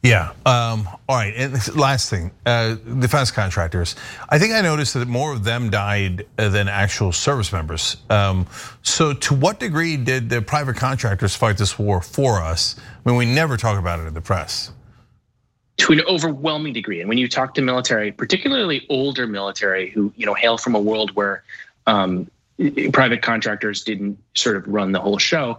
Yeah. 0.05 0.33
Um, 0.45 0.87
all 1.09 1.17
right. 1.17 1.33
And 1.35 1.77
last 1.77 2.11
thing, 2.11 2.31
uh, 2.45 2.75
defense 2.75 3.31
contractors. 3.31 3.97
I 4.29 4.39
think 4.39 4.53
I 4.53 4.61
noticed 4.61 4.93
that 4.95 5.09
more 5.09 5.33
of 5.33 5.45
them 5.45 5.71
died 5.71 6.27
than 6.37 6.69
actual 6.69 7.11
service 7.11 7.51
members. 7.55 7.97
Um, 8.11 8.47
so, 8.83 9.15
to 9.15 9.35
what 9.35 9.59
degree 9.59 9.97
did 9.97 10.29
the 10.29 10.43
private 10.43 10.77
contractors 10.77 11.35
fight 11.35 11.57
this 11.57 11.79
war 11.79 12.03
for 12.03 12.39
us? 12.43 12.77
I 12.79 13.09
mean, 13.09 13.17
we 13.17 13.25
never 13.25 13.57
talk 13.57 13.79
about 13.79 13.99
it 13.99 14.03
in 14.03 14.13
the 14.13 14.21
press. 14.21 14.73
To 15.79 15.93
an 15.95 16.03
overwhelming 16.03 16.75
degree, 16.75 17.01
and 17.01 17.09
when 17.09 17.17
you 17.17 17.27
talk 17.27 17.55
to 17.55 17.63
military, 17.63 18.13
particularly 18.13 18.87
older 18.91 19.27
military 19.27 19.89
who 19.89 20.13
you 20.17 20.27
know 20.27 20.35
hail 20.35 20.59
from 20.59 20.75
a 20.75 20.81
world 20.81 21.17
where 21.17 21.43
um, 21.87 22.31
private 22.93 23.23
contractors 23.23 23.83
didn't 23.83 24.19
sort 24.35 24.57
of 24.57 24.69
run 24.69 24.93
the 24.93 25.01
whole 25.01 25.19
show, 25.19 25.59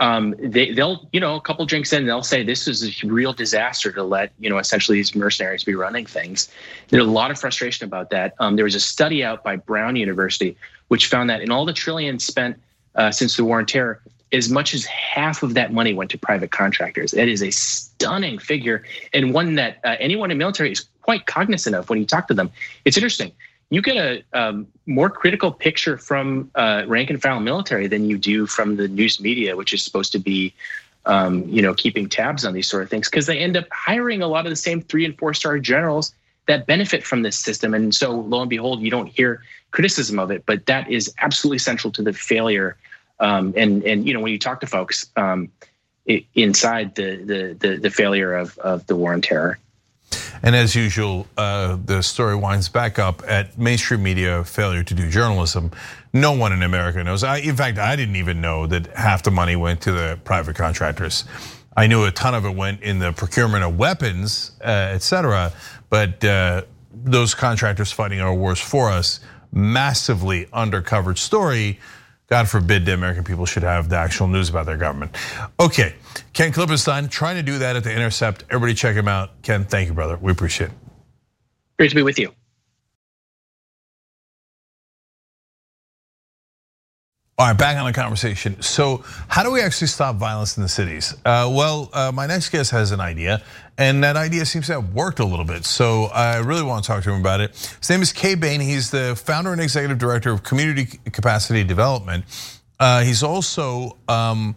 um, 0.00 0.34
they, 0.38 0.72
they'll, 0.72 1.08
you 1.12 1.20
know, 1.20 1.34
a 1.34 1.40
couple 1.40 1.64
drinks 1.66 1.92
in, 1.92 2.06
they'll 2.06 2.22
say 2.22 2.42
this 2.44 2.68
is 2.68 3.02
a 3.02 3.06
real 3.06 3.32
disaster 3.32 3.90
to 3.92 4.02
let, 4.02 4.32
you 4.38 4.48
know, 4.48 4.58
essentially 4.58 4.98
these 4.98 5.14
mercenaries 5.14 5.64
be 5.64 5.74
running 5.74 6.06
things. 6.06 6.48
There's 6.88 7.04
a 7.06 7.10
lot 7.10 7.30
of 7.30 7.38
frustration 7.38 7.84
about 7.84 8.10
that. 8.10 8.34
Um, 8.38 8.56
there 8.56 8.64
was 8.64 8.74
a 8.74 8.80
study 8.80 9.24
out 9.24 9.42
by 9.42 9.56
Brown 9.56 9.96
University 9.96 10.56
which 10.88 11.06
found 11.06 11.30
that 11.30 11.40
in 11.40 11.50
all 11.50 11.64
the 11.64 11.72
trillions 11.72 12.24
spent 12.24 12.60
uh, 12.94 13.10
since 13.10 13.36
the 13.36 13.44
war 13.44 13.58
on 13.58 13.66
terror, 13.66 14.02
as 14.32 14.50
much 14.50 14.74
as 14.74 14.84
half 14.86 15.42
of 15.42 15.54
that 15.54 15.72
money 15.72 15.94
went 15.94 16.10
to 16.10 16.18
private 16.18 16.50
contractors. 16.50 17.12
That 17.12 17.28
is 17.28 17.42
a 17.42 17.50
stunning 17.50 18.38
figure 18.38 18.84
and 19.14 19.32
one 19.32 19.54
that 19.54 19.78
uh, 19.84 19.96
anyone 20.00 20.30
in 20.30 20.36
military 20.36 20.72
is 20.72 20.86
quite 21.02 21.26
cognizant 21.26 21.74
of 21.74 21.88
when 21.88 21.98
you 21.98 22.04
talk 22.04 22.28
to 22.28 22.34
them. 22.34 22.50
It's 22.84 22.96
interesting 22.96 23.32
you 23.70 23.82
get 23.82 23.96
a 23.96 24.24
um, 24.32 24.66
more 24.86 25.10
critical 25.10 25.52
picture 25.52 25.98
from 25.98 26.50
uh, 26.54 26.84
rank 26.86 27.10
and 27.10 27.20
file 27.20 27.40
military 27.40 27.86
than 27.86 28.08
you 28.08 28.16
do 28.16 28.46
from 28.46 28.76
the 28.76 28.88
news 28.88 29.20
media, 29.20 29.56
which 29.56 29.72
is 29.72 29.82
supposed 29.82 30.12
to 30.12 30.18
be, 30.18 30.54
um, 31.04 31.46
you 31.48 31.60
know, 31.60 31.74
keeping 31.74 32.08
tabs 32.08 32.44
on 32.44 32.54
these 32.54 32.68
sort 32.68 32.82
of 32.82 32.90
things 32.90 33.08
because 33.10 33.26
they 33.26 33.38
end 33.38 33.56
up 33.56 33.66
hiring 33.70 34.22
a 34.22 34.26
lot 34.26 34.46
of 34.46 34.50
the 34.50 34.56
same 34.56 34.80
three 34.80 35.04
and 35.04 35.18
four 35.18 35.34
star 35.34 35.58
generals 35.58 36.14
that 36.46 36.66
benefit 36.66 37.04
from 37.04 37.22
this 37.22 37.38
system. 37.38 37.74
And 37.74 37.94
so, 37.94 38.12
lo 38.12 38.40
and 38.40 38.48
behold, 38.48 38.80
you 38.80 38.90
don't 38.90 39.08
hear 39.08 39.42
criticism 39.70 40.18
of 40.18 40.30
it, 40.30 40.44
but 40.46 40.64
that 40.66 40.90
is 40.90 41.12
absolutely 41.18 41.58
central 41.58 41.92
to 41.92 42.02
the 42.02 42.14
failure. 42.14 42.76
Um, 43.20 43.52
and 43.56 43.82
and 43.84 44.06
you 44.06 44.14
know, 44.14 44.20
when 44.20 44.32
you 44.32 44.38
talk 44.38 44.60
to 44.60 44.66
folks 44.66 45.06
um, 45.16 45.50
inside 46.34 46.94
the, 46.94 47.16
the 47.16 47.56
the 47.58 47.76
the 47.76 47.90
failure 47.90 48.34
of 48.34 48.56
of 48.58 48.86
the 48.86 48.96
war 48.96 49.12
on 49.12 49.20
terror. 49.20 49.58
And 50.42 50.54
as 50.54 50.74
usual, 50.74 51.26
uh, 51.36 51.76
the 51.84 52.02
story 52.02 52.36
winds 52.36 52.68
back 52.68 52.98
up 52.98 53.22
at 53.26 53.58
mainstream 53.58 54.02
media 54.02 54.44
failure 54.44 54.84
to 54.84 54.94
do 54.94 55.10
journalism. 55.10 55.70
No 56.12 56.32
one 56.32 56.52
in 56.52 56.62
America 56.62 57.02
knows. 57.02 57.24
I, 57.24 57.38
in 57.38 57.56
fact, 57.56 57.78
I 57.78 57.96
didn't 57.96 58.16
even 58.16 58.40
know 58.40 58.66
that 58.66 58.86
half 58.96 59.22
the 59.22 59.30
money 59.30 59.56
went 59.56 59.80
to 59.82 59.92
the 59.92 60.18
private 60.24 60.56
contractors. 60.56 61.24
I 61.76 61.86
knew 61.86 62.04
a 62.04 62.10
ton 62.10 62.34
of 62.34 62.44
it 62.44 62.54
went 62.54 62.82
in 62.82 62.98
the 62.98 63.12
procurement 63.12 63.64
of 63.64 63.78
weapons, 63.78 64.52
uh, 64.60 64.94
et 64.94 65.02
cetera. 65.02 65.52
But 65.90 66.24
uh, 66.24 66.62
those 66.92 67.34
contractors 67.34 67.92
fighting 67.92 68.20
our 68.20 68.34
wars 68.34 68.60
for 68.60 68.90
us, 68.90 69.20
massively 69.52 70.46
undercovered 70.46 71.18
story 71.18 71.78
God 72.28 72.48
forbid 72.48 72.84
the 72.84 72.92
American 72.92 73.24
people 73.24 73.46
should 73.46 73.62
have 73.62 73.88
the 73.88 73.96
actual 73.96 74.28
news 74.28 74.50
about 74.50 74.66
their 74.66 74.76
government. 74.76 75.16
Okay, 75.58 75.94
Ken 76.34 76.52
Klippenstein 76.52 77.10
trying 77.10 77.36
to 77.36 77.42
do 77.42 77.58
that 77.58 77.74
at 77.74 77.84
the 77.84 77.92
Intercept. 77.92 78.44
Everybody 78.50 78.74
check 78.74 78.94
him 78.94 79.08
out. 79.08 79.42
Ken, 79.42 79.64
thank 79.64 79.88
you, 79.88 79.94
brother. 79.94 80.18
We 80.18 80.30
appreciate 80.30 80.70
it. 80.70 80.76
Great 81.78 81.88
to 81.90 81.96
be 81.96 82.02
with 82.02 82.18
you. 82.18 82.34
All 87.40 87.46
right, 87.46 87.56
back 87.56 87.76
on 87.76 87.86
the 87.86 87.92
conversation. 87.92 88.60
So, 88.62 89.04
how 89.28 89.44
do 89.44 89.52
we 89.52 89.60
actually 89.60 89.86
stop 89.86 90.16
violence 90.16 90.56
in 90.56 90.64
the 90.64 90.68
cities? 90.68 91.14
Uh, 91.24 91.48
well, 91.54 91.88
uh, 91.92 92.10
my 92.12 92.26
next 92.26 92.48
guest 92.48 92.72
has 92.72 92.90
an 92.90 92.98
idea, 92.98 93.44
and 93.78 94.02
that 94.02 94.16
idea 94.16 94.44
seems 94.44 94.66
to 94.66 94.72
have 94.72 94.92
worked 94.92 95.20
a 95.20 95.24
little 95.24 95.44
bit. 95.44 95.64
So, 95.64 96.06
I 96.06 96.38
really 96.38 96.64
want 96.64 96.82
to 96.82 96.88
talk 96.88 97.04
to 97.04 97.12
him 97.12 97.20
about 97.20 97.40
it. 97.40 97.50
His 97.78 97.88
name 97.90 98.02
is 98.02 98.12
Kay 98.12 98.34
Bain. 98.34 98.60
He's 98.60 98.90
the 98.90 99.14
founder 99.14 99.52
and 99.52 99.60
executive 99.60 99.98
director 99.98 100.32
of 100.32 100.42
Community 100.42 100.98
Capacity 101.12 101.62
Development. 101.62 102.24
Uh, 102.80 103.04
he's 103.04 103.22
also 103.22 103.96
um, 104.08 104.56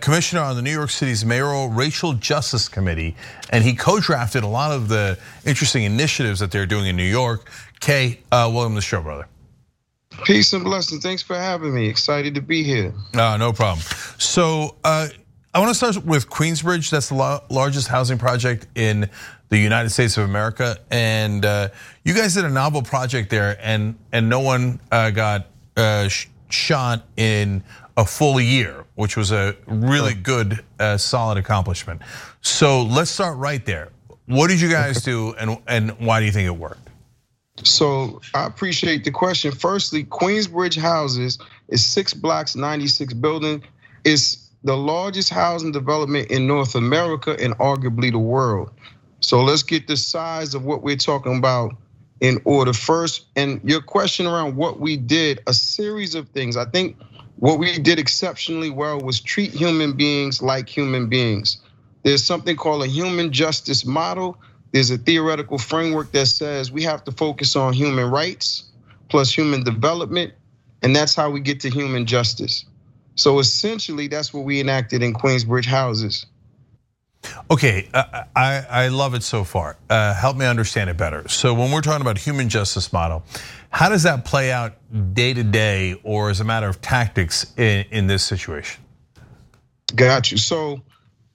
commissioner 0.00 0.42
on 0.42 0.56
the 0.56 0.62
New 0.62 0.72
York 0.72 0.90
City's 0.90 1.24
mayoral 1.24 1.68
racial 1.68 2.14
justice 2.14 2.68
committee, 2.68 3.14
and 3.50 3.62
he 3.62 3.76
co-drafted 3.76 4.42
a 4.42 4.48
lot 4.48 4.72
of 4.72 4.88
the 4.88 5.20
interesting 5.46 5.84
initiatives 5.84 6.40
that 6.40 6.50
they're 6.50 6.66
doing 6.66 6.88
in 6.88 6.96
New 6.96 7.04
York. 7.04 7.48
Kay, 7.78 8.18
uh, 8.32 8.50
welcome 8.52 8.72
to 8.72 8.78
the 8.78 8.80
show, 8.80 9.00
brother. 9.00 9.28
Peace 10.24 10.52
and 10.52 10.64
blessing. 10.64 11.00
Thanks 11.00 11.22
for 11.22 11.36
having 11.36 11.74
me. 11.74 11.88
Excited 11.88 12.34
to 12.34 12.40
be 12.40 12.62
here. 12.62 12.92
No, 13.14 13.36
no 13.36 13.52
problem. 13.52 13.84
So 14.18 14.76
uh, 14.84 15.08
I 15.54 15.58
want 15.58 15.70
to 15.70 15.74
start 15.74 16.04
with 16.04 16.28
Queensbridge. 16.28 16.90
That's 16.90 17.08
the 17.08 17.42
largest 17.50 17.88
housing 17.88 18.18
project 18.18 18.66
in 18.74 19.10
the 19.48 19.58
United 19.58 19.90
States 19.90 20.16
of 20.16 20.24
America, 20.24 20.78
and 20.90 21.44
uh, 21.44 21.68
you 22.04 22.14
guys 22.14 22.34
did 22.34 22.46
a 22.46 22.50
novel 22.50 22.80
project 22.82 23.28
there, 23.28 23.58
and 23.60 23.96
and 24.10 24.28
no 24.30 24.40
one 24.40 24.80
uh, 24.90 25.10
got 25.10 25.48
shot 26.48 27.04
in 27.16 27.62
a 27.98 28.04
full 28.06 28.40
year, 28.40 28.84
which 28.94 29.16
was 29.16 29.30
a 29.30 29.54
really 29.66 30.14
good, 30.14 30.64
solid 30.96 31.36
accomplishment. 31.36 32.00
So 32.40 32.82
let's 32.84 33.10
start 33.10 33.36
right 33.36 33.64
there. 33.66 33.90
What 34.26 34.48
did 34.48 34.60
you 34.60 34.70
guys 34.70 35.02
do, 35.04 35.34
and 35.34 35.58
and 35.66 35.90
why 35.98 36.20
do 36.20 36.26
you 36.26 36.32
think 36.32 36.46
it 36.46 36.56
worked? 36.56 36.81
So 37.58 38.20
I 38.34 38.46
appreciate 38.46 39.04
the 39.04 39.10
question. 39.10 39.52
Firstly, 39.52 40.04
Queensbridge 40.04 40.76
Houses 40.76 41.38
is 41.68 41.84
six 41.84 42.14
blocks, 42.14 42.56
96 42.56 43.12
building. 43.14 43.62
It's 44.04 44.50
the 44.64 44.76
largest 44.76 45.30
housing 45.30 45.72
development 45.72 46.30
in 46.30 46.46
North 46.46 46.74
America 46.74 47.36
and 47.38 47.56
arguably 47.58 48.10
the 48.10 48.18
world. 48.18 48.70
So 49.20 49.42
let's 49.42 49.62
get 49.62 49.86
the 49.86 49.96
size 49.96 50.54
of 50.54 50.64
what 50.64 50.82
we're 50.82 50.96
talking 50.96 51.36
about 51.36 51.74
in 52.20 52.40
order 52.44 52.72
first. 52.72 53.26
And 53.36 53.60
your 53.64 53.82
question 53.82 54.26
around 54.26 54.56
what 54.56 54.80
we 54.80 54.96
did, 54.96 55.40
a 55.46 55.52
series 55.52 56.14
of 56.14 56.28
things. 56.30 56.56
I 56.56 56.64
think 56.64 56.96
what 57.36 57.58
we 57.58 57.78
did 57.78 57.98
exceptionally 57.98 58.70
well 58.70 59.00
was 59.00 59.20
treat 59.20 59.50
human 59.50 59.92
beings 59.92 60.40
like 60.42 60.68
human 60.68 61.08
beings. 61.08 61.58
There's 62.02 62.24
something 62.24 62.56
called 62.56 62.82
a 62.82 62.88
human 62.88 63.32
justice 63.32 63.84
model 63.84 64.38
there's 64.72 64.90
a 64.90 64.98
theoretical 64.98 65.58
framework 65.58 66.12
that 66.12 66.26
says 66.26 66.72
we 66.72 66.82
have 66.82 67.04
to 67.04 67.12
focus 67.12 67.56
on 67.56 67.72
human 67.72 68.10
rights 68.10 68.64
plus 69.08 69.32
human 69.32 69.62
development, 69.62 70.32
and 70.82 70.96
that's 70.96 71.14
how 71.14 71.30
we 71.30 71.40
get 71.40 71.60
to 71.60 71.70
human 71.70 72.06
justice. 72.06 72.64
So 73.14 73.38
essentially, 73.38 74.08
that's 74.08 74.32
what 74.32 74.44
we 74.44 74.58
enacted 74.60 75.02
in 75.02 75.12
Queensbridge 75.12 75.66
houses. 75.66 76.24
Okay, 77.50 77.88
I, 77.94 78.66
I 78.68 78.88
love 78.88 79.14
it 79.14 79.22
so 79.22 79.44
far. 79.44 79.76
Uh, 79.88 80.14
help 80.14 80.36
me 80.36 80.46
understand 80.46 80.90
it 80.90 80.96
better. 80.96 81.28
So 81.28 81.54
when 81.54 81.70
we're 81.70 81.82
talking 81.82 82.00
about 82.00 82.18
human 82.18 82.48
justice 82.48 82.92
model, 82.92 83.22
how 83.70 83.88
does 83.88 84.02
that 84.02 84.24
play 84.24 84.50
out 84.50 84.74
day 85.14 85.32
to 85.34 85.44
day, 85.44 86.00
or 86.02 86.30
as 86.30 86.40
a 86.40 86.44
matter 86.44 86.68
of 86.68 86.80
tactics 86.80 87.52
in, 87.56 87.84
in 87.90 88.06
this 88.06 88.24
situation? 88.24 88.82
Got 89.94 90.32
you. 90.32 90.38
So 90.38 90.82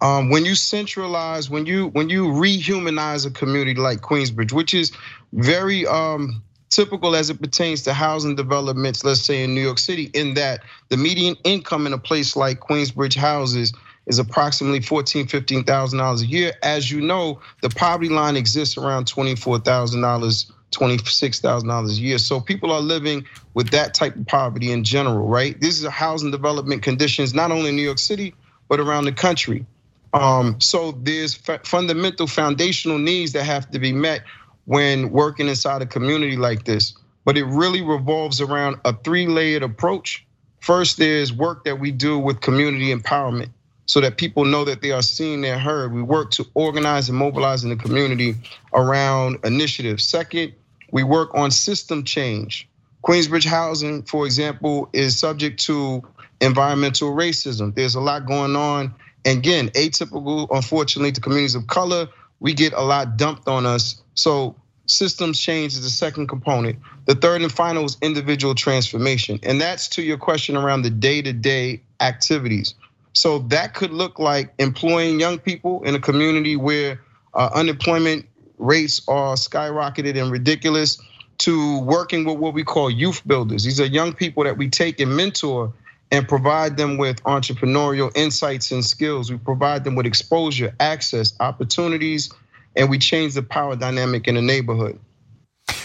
um, 0.01 0.30
when 0.30 0.46
you 0.46 0.56
centralize, 0.56 1.50
when 1.50 1.66
you 1.66 1.88
when 1.88 2.10
you 2.10 2.27
rehumanize 2.27 3.25
a 3.25 3.32
community 3.32 3.80
like 3.80 4.00
Queensbridge, 4.01 4.51
which 4.51 4.74
is 4.74 4.92
very 5.34 5.88
um, 5.88 6.44
typical 6.70 7.16
as 7.16 7.30
it 7.30 7.42
pertains 7.42 7.82
to 7.84 7.94
housing 7.94 8.36
developments, 8.36 9.04
let's 9.04 9.22
say 9.22 9.44
in 9.44 9.56
New 9.56 9.62
York 9.62 9.80
City, 9.80 10.12
in 10.13 10.36
that 10.36 10.63
the 10.89 10.98
median 10.98 11.36
income 11.44 11.88
in 11.88 11.94
a 11.94 11.98
place 11.98 12.36
like 12.36 12.60
Queensbridge 12.60 13.16
houses 13.16 13.74
is 14.06 14.20
approximately 14.20 14.80
$14,000, 14.80 15.27
$15,000 15.27 16.22
a 16.22 16.25
year. 16.25 16.54
As 16.63 16.89
you 16.89 17.01
know, 17.01 17.42
the 17.62 17.70
poverty 17.70 18.10
line 18.10 18.38
exists 18.38 18.77
around 18.77 19.06
$24,000, 19.06 20.51
$26,000 20.72 21.89
a 21.89 21.94
year. 21.94 22.18
So 22.18 22.39
people 22.39 22.72
are 22.72 22.80
living 22.80 23.25
with 23.54 23.70
that 23.72 23.94
type 23.94 24.16
of 24.16 24.25
poverty 24.25 24.72
in 24.72 24.86
general, 24.86 25.27
right? 25.27 25.60
This 25.60 25.77
is 25.77 25.84
a 25.84 25.92
housing 25.92 26.32
development 26.32 26.84
conditions, 26.84 27.34
not 27.34 27.51
only 27.51 27.70
in 27.70 27.75
New 27.75 27.82
York 27.82 28.00
City, 28.00 28.34
but 28.70 28.80
around 28.80 29.06
the 29.06 29.12
country. 29.12 29.66
Um, 30.14 30.60
so 30.60 30.92
there's 30.92 31.36
fundamental 31.36 32.28
foundational 32.28 32.98
needs 32.98 33.34
that 33.34 33.44
have 33.44 33.70
to 33.72 33.80
be 33.80 33.92
met 33.92 34.22
when 34.66 35.12
working 35.12 35.48
inside 35.48 35.82
a 35.82 35.86
community 35.86 36.38
like 36.38 36.66
this. 36.66 36.94
But 37.26 37.38
it 37.38 37.46
really 37.46 37.82
revolves 37.82 38.40
around 38.42 38.78
a 38.86 38.94
three 38.94 39.28
layered 39.28 39.64
approach. 39.64 40.26
First, 40.60 40.98
there's 40.98 41.32
work 41.32 41.66
that 41.66 41.80
we 41.80 41.92
do 41.92 42.18
with 42.18 42.42
community 42.42 42.94
empowerment 42.94 43.50
so 43.86 44.02
that 44.02 44.18
people 44.18 44.44
know 44.46 44.66
that 44.66 44.82
they 44.82 44.92
are 44.92 45.02
seen, 45.02 45.42
they're 45.42 45.58
heard. 45.58 45.94
We 45.94 46.02
work 46.02 46.32
to 46.32 46.46
organize 46.54 47.08
and 47.10 47.18
mobilize 47.18 47.64
in 47.64 47.70
the 47.70 47.76
community 47.78 48.36
around 48.74 49.40
initiatives. 49.46 50.04
Second, 50.04 50.54
we 50.92 51.04
work 51.04 51.34
on 51.34 51.52
system 51.52 52.04
change. 52.04 52.68
Queensbridge 53.04 53.46
Housing, 53.46 54.04
for 54.04 54.26
example, 54.26 54.90
is 54.92 55.18
subject 55.18 55.60
to 55.62 56.04
environmental 56.42 57.12
racism. 57.12 57.74
There's 57.74 57.96
a 57.96 58.02
lot 58.02 58.26
going 58.26 58.56
on. 58.56 58.94
And 59.26 59.40
again, 59.40 59.70
atypical, 59.70 60.48
unfortunately, 60.52 61.12
to 61.12 61.22
communities 61.22 61.56
of 61.56 61.68
color, 61.68 62.08
we 62.40 62.54
get 62.54 62.74
a 62.74 62.82
lot 62.82 63.18
dumped 63.18 63.48
on 63.48 63.66
us. 63.66 64.02
So 64.14 64.56
systems 64.86 65.40
change 65.40 65.74
is 65.74 65.84
the 65.84 65.90
second 65.90 66.28
component. 66.28 66.80
The 67.06 67.16
third 67.16 67.42
and 67.42 67.52
final 67.52 67.86
is 67.86 67.98
individual 68.02 68.56
transformation. 68.56 69.40
And 69.44 69.60
that's 69.60 69.88
to 69.90 70.02
your 70.02 70.18
question 70.18 70.56
around 70.56 70.84
the 70.84 70.90
day-to-day 70.90 71.82
activities. 72.00 72.74
So 73.14 73.40
that 73.40 73.74
could 73.74 73.92
look 73.92 74.20
like 74.20 74.54
employing 74.60 75.20
young 75.20 75.40
people 75.40 75.84
in 75.84 75.96
a 75.96 76.00
community 76.00 76.56
where 76.56 77.02
uh, 77.34 77.50
unemployment 77.54 78.28
rates 78.58 79.02
are 79.08 79.36
skyrocketed 79.36 80.22
and 80.22 80.32
ridiculous 80.32 81.02
to 81.40 81.80
working 81.82 82.26
with 82.26 82.38
what 82.38 82.54
we 82.54 82.64
call 82.64 82.90
youth 82.90 83.28
builders. 83.28 83.64
These 83.64 83.80
are 83.80 83.86
young 83.86 84.14
people 84.14 84.44
that 84.44 84.58
we 84.58 84.70
take 84.70 85.00
and 85.00 85.16
mentor 85.16 85.74
and 86.12 86.28
provide 86.28 86.78
them 86.78 86.98
with 86.98 87.22
entrepreneurial 87.24 88.16
insights 88.16 88.72
and 88.72 88.84
skills. 88.84 89.32
We 89.32 89.38
provide 89.38 89.84
them 89.84 89.96
with 89.96 90.06
exposure, 90.06 90.74
access, 90.80 91.34
opportunities, 91.40 92.32
and 92.76 92.90
we 92.90 92.98
change 92.98 93.34
the 93.34 93.44
power 93.44 93.76
dynamic 93.76 94.28
in 94.28 94.36
the 94.36 94.42
neighborhood. 94.42 95.00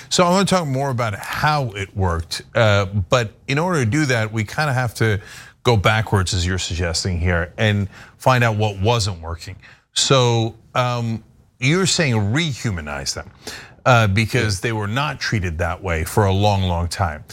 So 0.09 0.25
I 0.25 0.31
want 0.31 0.49
to 0.49 0.55
talk 0.55 0.69
more 0.69 0.91
about 0.91 1.15
how 1.15 1.71
it 1.71 1.97
worked, 1.97 2.43
uh, 2.55 2.85
but 2.85 3.33
in 3.49 3.59
order 3.59 3.83
to 3.85 3.91
do 3.91 4.05
that, 4.07 4.31
we 4.33 4.45
kind 4.45 4.69
of 4.69 4.77
have 4.77 4.95
to 4.97 5.21
go 5.63 5.77
backwards, 5.77 6.35
as 6.35 6.47
you're 6.47 6.59
suggesting 6.59 7.19
here, 7.19 7.53
and 7.57 7.89
find 8.19 8.45
out 8.45 8.57
what 8.57 8.79
wasn't 8.81 9.21
working. 9.23 9.57
So 9.95 10.55
um, 10.75 11.25
you're 11.59 11.87
saying 11.87 12.15
rehumanize 12.15 13.15
them 13.15 13.31
uh, 13.87 14.07
because 14.09 14.61
they 14.61 14.73
were 14.73 14.87
not 14.87 15.21
treated 15.21 15.59
that 15.59 15.83
way 15.83 16.05
for 16.05 16.25
a 16.25 16.33
long, 16.33 16.65
long 16.65 16.89
time. 16.89 17.25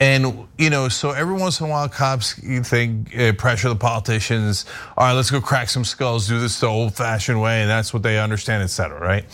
And 0.00 0.46
you 0.58 0.70
know, 0.70 0.88
so 0.88 1.10
every 1.10 1.34
once 1.34 1.58
in 1.58 1.66
a 1.66 1.68
while, 1.68 1.88
cops 1.88 2.40
you 2.42 2.62
think 2.62 3.16
uh, 3.18 3.32
pressure 3.32 3.68
the 3.68 3.76
politicians. 3.76 4.64
All 4.96 5.06
right, 5.06 5.12
let's 5.12 5.30
go 5.30 5.40
crack 5.40 5.68
some 5.68 5.84
skulls, 5.84 6.28
do 6.28 6.38
this 6.38 6.60
the 6.60 6.68
old-fashioned 6.68 7.40
way, 7.40 7.62
and 7.62 7.70
that's 7.70 7.92
what 7.92 8.04
they 8.04 8.18
understand, 8.18 8.62
et 8.62 8.68
cetera, 8.68 9.00
right? 9.00 9.24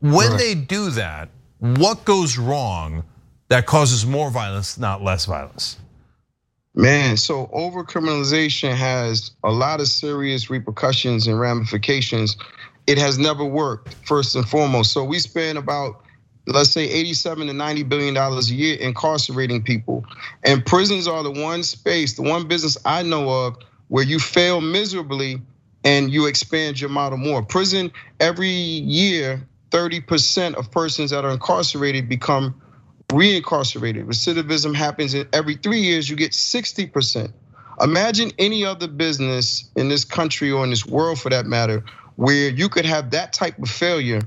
When 0.00 0.32
right. 0.32 0.38
they 0.38 0.54
do 0.54 0.90
that, 0.90 1.30
what 1.60 2.04
goes 2.04 2.36
wrong 2.36 3.04
that 3.48 3.64
causes 3.64 4.04
more 4.04 4.30
violence, 4.30 4.76
not 4.76 5.02
less 5.02 5.24
violence? 5.24 5.78
Man, 6.74 7.16
so 7.16 7.46
overcriminalization 7.54 8.74
has 8.74 9.30
a 9.44 9.50
lot 9.50 9.80
of 9.80 9.88
serious 9.88 10.50
repercussions 10.50 11.26
and 11.26 11.38
ramifications. 11.38 12.36
It 12.86 12.98
has 12.98 13.18
never 13.18 13.44
worked, 13.44 13.94
first 14.06 14.36
and 14.36 14.48
foremost. 14.48 14.92
So 14.92 15.04
we 15.04 15.18
spend 15.20 15.56
about 15.56 16.02
let's 16.46 16.70
say 16.70 16.88
87 16.88 17.46
to 17.48 17.52
90 17.52 17.82
billion 17.84 18.14
dollars 18.14 18.50
a 18.50 18.54
year 18.54 18.76
incarcerating 18.78 19.62
people. 19.62 20.04
And 20.44 20.64
prisons 20.64 21.08
are 21.08 21.22
the 21.22 21.30
one 21.30 21.62
space 21.62 22.14
the 22.14 22.22
one 22.22 22.48
business 22.48 22.76
i 22.84 23.02
know 23.02 23.28
of 23.46 23.56
where 23.88 24.04
you 24.04 24.18
fail 24.18 24.60
miserably 24.60 25.40
and 25.84 26.12
you 26.12 26.26
expand 26.26 26.80
your 26.80 26.90
model 26.90 27.18
more. 27.18 27.42
Prison 27.42 27.92
every 28.20 28.48
year 28.48 29.46
30% 29.70 30.54
of 30.54 30.70
persons 30.70 31.10
that 31.10 31.24
are 31.24 31.32
incarcerated 31.32 32.08
become 32.08 32.60
reincarcerated. 33.08 34.04
Recidivism 34.06 34.74
happens 34.74 35.14
in 35.14 35.28
every 35.32 35.56
three 35.56 35.80
years 35.80 36.08
you 36.08 36.16
get 36.16 36.32
60% 36.32 37.32
imagine 37.80 38.30
any 38.38 38.64
other 38.64 38.88
business 38.88 39.70
in 39.76 39.88
this 39.88 40.04
country 40.04 40.50
or 40.50 40.64
in 40.64 40.70
this 40.70 40.86
world 40.86 41.20
for 41.20 41.30
that 41.30 41.46
matter 41.46 41.84
where 42.16 42.50
you 42.50 42.68
could 42.68 42.84
have 42.84 43.10
that 43.10 43.32
type 43.32 43.58
of 43.58 43.68
failure 43.68 44.20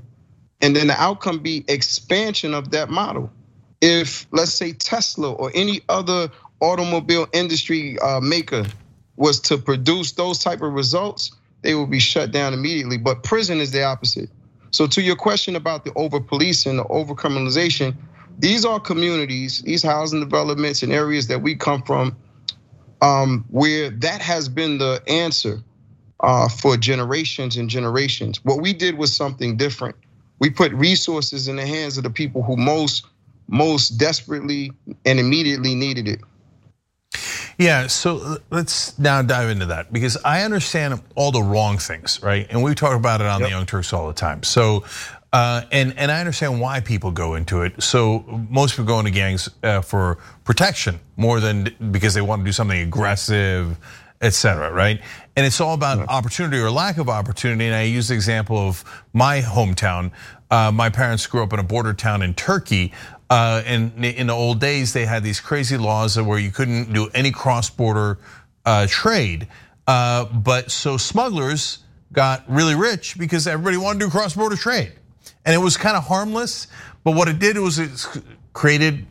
and 0.61 0.75
then 0.75 0.87
the 0.87 1.01
outcome 1.01 1.39
be 1.39 1.63
expansion 1.67 2.53
of 2.53 2.71
that 2.71 2.89
model. 2.89 3.31
If 3.81 4.25
let's 4.31 4.53
say 4.53 4.73
Tesla 4.73 5.31
or 5.33 5.51
any 5.53 5.81
other 5.89 6.29
automobile 6.59 7.27
industry 7.33 7.99
uh, 7.99 8.19
maker 8.21 8.65
was 9.17 9.39
to 9.41 9.57
produce 9.57 10.13
those 10.13 10.39
type 10.39 10.61
of 10.61 10.73
results, 10.73 11.31
they 11.61 11.75
will 11.75 11.87
be 11.87 11.99
shut 11.99 12.31
down 12.31 12.53
immediately. 12.53 12.97
But 12.97 13.23
prison 13.23 13.59
is 13.59 13.71
the 13.71 13.83
opposite. 13.83 14.29
So 14.71 14.87
to 14.87 15.01
your 15.01 15.15
question 15.15 15.55
about 15.55 15.85
the 15.85 15.93
over 15.95 16.19
policing, 16.19 16.77
the 16.77 16.85
over 16.85 17.13
criminalization, 17.13 17.95
these 18.37 18.65
are 18.65 18.79
communities, 18.79 19.61
these 19.61 19.81
housing 19.83 20.19
developments 20.19 20.83
and 20.83 20.91
areas 20.91 21.27
that 21.27 21.41
we 21.41 21.55
come 21.55 21.81
from, 21.83 22.15
um, 23.01 23.45
where 23.49 23.89
that 23.89 24.21
has 24.21 24.49
been 24.49 24.77
the 24.77 25.01
answer 25.07 25.61
uh, 26.19 26.49
for 26.49 26.75
generations 26.75 27.55
and 27.55 27.69
generations. 27.69 28.43
What 28.43 28.61
we 28.61 28.73
did 28.73 28.97
was 28.97 29.15
something 29.15 29.57
different 29.57 29.95
we 30.39 30.49
put 30.49 30.71
resources 30.73 31.47
in 31.47 31.55
the 31.55 31.65
hands 31.65 31.97
of 31.97 32.03
the 32.03 32.09
people 32.09 32.43
who 32.43 32.57
most 32.57 33.05
most 33.47 33.97
desperately 33.97 34.71
and 35.05 35.19
immediately 35.19 35.75
needed 35.75 36.07
it. 36.07 36.19
Yeah, 37.57 37.87
so 37.87 38.17
uh, 38.17 38.37
let's 38.49 38.97
now 38.99 39.21
dive 39.21 39.49
into 39.49 39.67
that 39.67 39.93
because 39.93 40.17
I 40.25 40.43
understand 40.43 41.01
all 41.15 41.31
the 41.31 41.41
wrong 41.41 41.77
things, 41.77 42.21
right? 42.21 42.47
And 42.49 42.61
we 42.61 42.75
talk 42.75 42.97
about 42.97 43.21
it 43.21 43.27
on 43.27 43.39
yep. 43.39 43.47
the 43.47 43.51
Young 43.51 43.65
Turks 43.65 43.93
all 43.93 44.07
the 44.07 44.13
time. 44.13 44.43
So, 44.43 44.83
uh, 45.31 45.61
and 45.71 45.97
and 45.97 46.11
I 46.11 46.19
understand 46.19 46.59
why 46.59 46.81
people 46.81 47.11
go 47.11 47.35
into 47.35 47.61
it. 47.61 47.81
So 47.81 48.25
most 48.49 48.71
people 48.71 48.85
go 48.85 48.99
into 48.99 49.11
gangs 49.11 49.49
uh, 49.63 49.81
for 49.81 50.17
protection 50.43 50.99
more 51.15 51.39
than 51.39 51.73
because 51.91 52.13
they 52.13 52.21
want 52.21 52.41
to 52.41 52.45
do 52.45 52.51
something 52.51 52.79
aggressive, 52.79 53.77
et 54.21 54.34
cetera, 54.34 54.71
right? 54.71 55.01
And 55.36 55.45
it's 55.45 55.60
all 55.60 55.73
about 55.73 56.08
opportunity 56.10 56.58
or 56.58 56.71
lack 56.71 56.97
of 56.97 57.10
opportunity. 57.10 57.65
And 57.65 57.75
I 57.75 57.84
use 57.84 58.08
the 58.08 58.13
example 58.13 58.58
of 58.58 58.84
my 59.13 59.41
hometown. 59.41 60.12
Uh, 60.49 60.71
my 60.71 60.89
parents 60.89 61.28
grew 61.28 61.43
up 61.43 61.54
in 61.54 61.60
a 61.60 61.63
border 61.63 61.93
town 61.93 62.21
in 62.21 62.34
Turkey. 62.34 62.93
Uh, 63.30 63.62
and 63.65 64.06
in 64.06 64.28
the 64.28 64.34
old 64.34 64.60
days, 64.60 64.93
they 64.93 65.06
had 65.06 65.23
these 65.23 65.39
crazy 65.39 65.78
laws 65.78 66.19
where 66.19 66.39
you 66.39 66.51
couldn't 66.51 66.93
do 66.93 67.10
any 67.13 67.32
cross-border 67.32 68.19
uh, 68.65 68.88
trade. 68.88 69.47
But 69.86 70.71
so 70.71 70.97
smugglers 70.97 71.80
got 72.13 72.43
really 72.47 72.75
rich 72.75 73.17
because 73.17 73.47
everybody 73.47 73.78
wanted 73.78 73.99
to 73.99 74.06
do 74.06 74.12
cross-border 74.12 74.56
trade. 74.56 74.93
And 75.45 75.54
it 75.54 75.60
was 75.60 75.78
kind 75.78 75.95
of 75.95 76.04
harmless, 76.04 76.67
but 77.04 77.12
what 77.12 77.28
it 77.28 77.39
did 77.39 77.58
was 77.58 77.78
it 77.78 78.08
created 78.54 79.06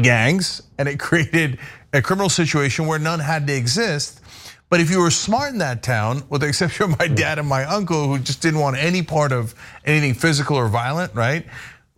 gangs 0.00 0.62
and 0.78 0.88
it 0.88 0.98
created 1.00 1.58
a 1.92 2.02
criminal 2.02 2.28
situation 2.28 2.86
where 2.86 2.98
none 2.98 3.20
had 3.20 3.46
to 3.46 3.54
exist. 3.54 4.20
But 4.68 4.80
if 4.80 4.90
you 4.90 5.00
were 5.00 5.10
smart 5.10 5.52
in 5.52 5.58
that 5.58 5.82
town, 5.82 6.22
with 6.28 6.40
the 6.40 6.48
exception 6.52 6.92
of 6.92 6.98
my 6.98 7.06
dad 7.06 7.38
and 7.38 7.48
my 7.48 7.64
uncle, 7.64 8.08
who 8.08 8.18
just 8.18 8.40
didn't 8.40 8.60
want 8.60 8.76
any 8.76 9.02
part 9.02 9.32
of 9.32 9.54
anything 9.84 10.14
physical 10.14 10.56
or 10.56 10.68
violent, 10.68 11.14
right? 11.14 11.46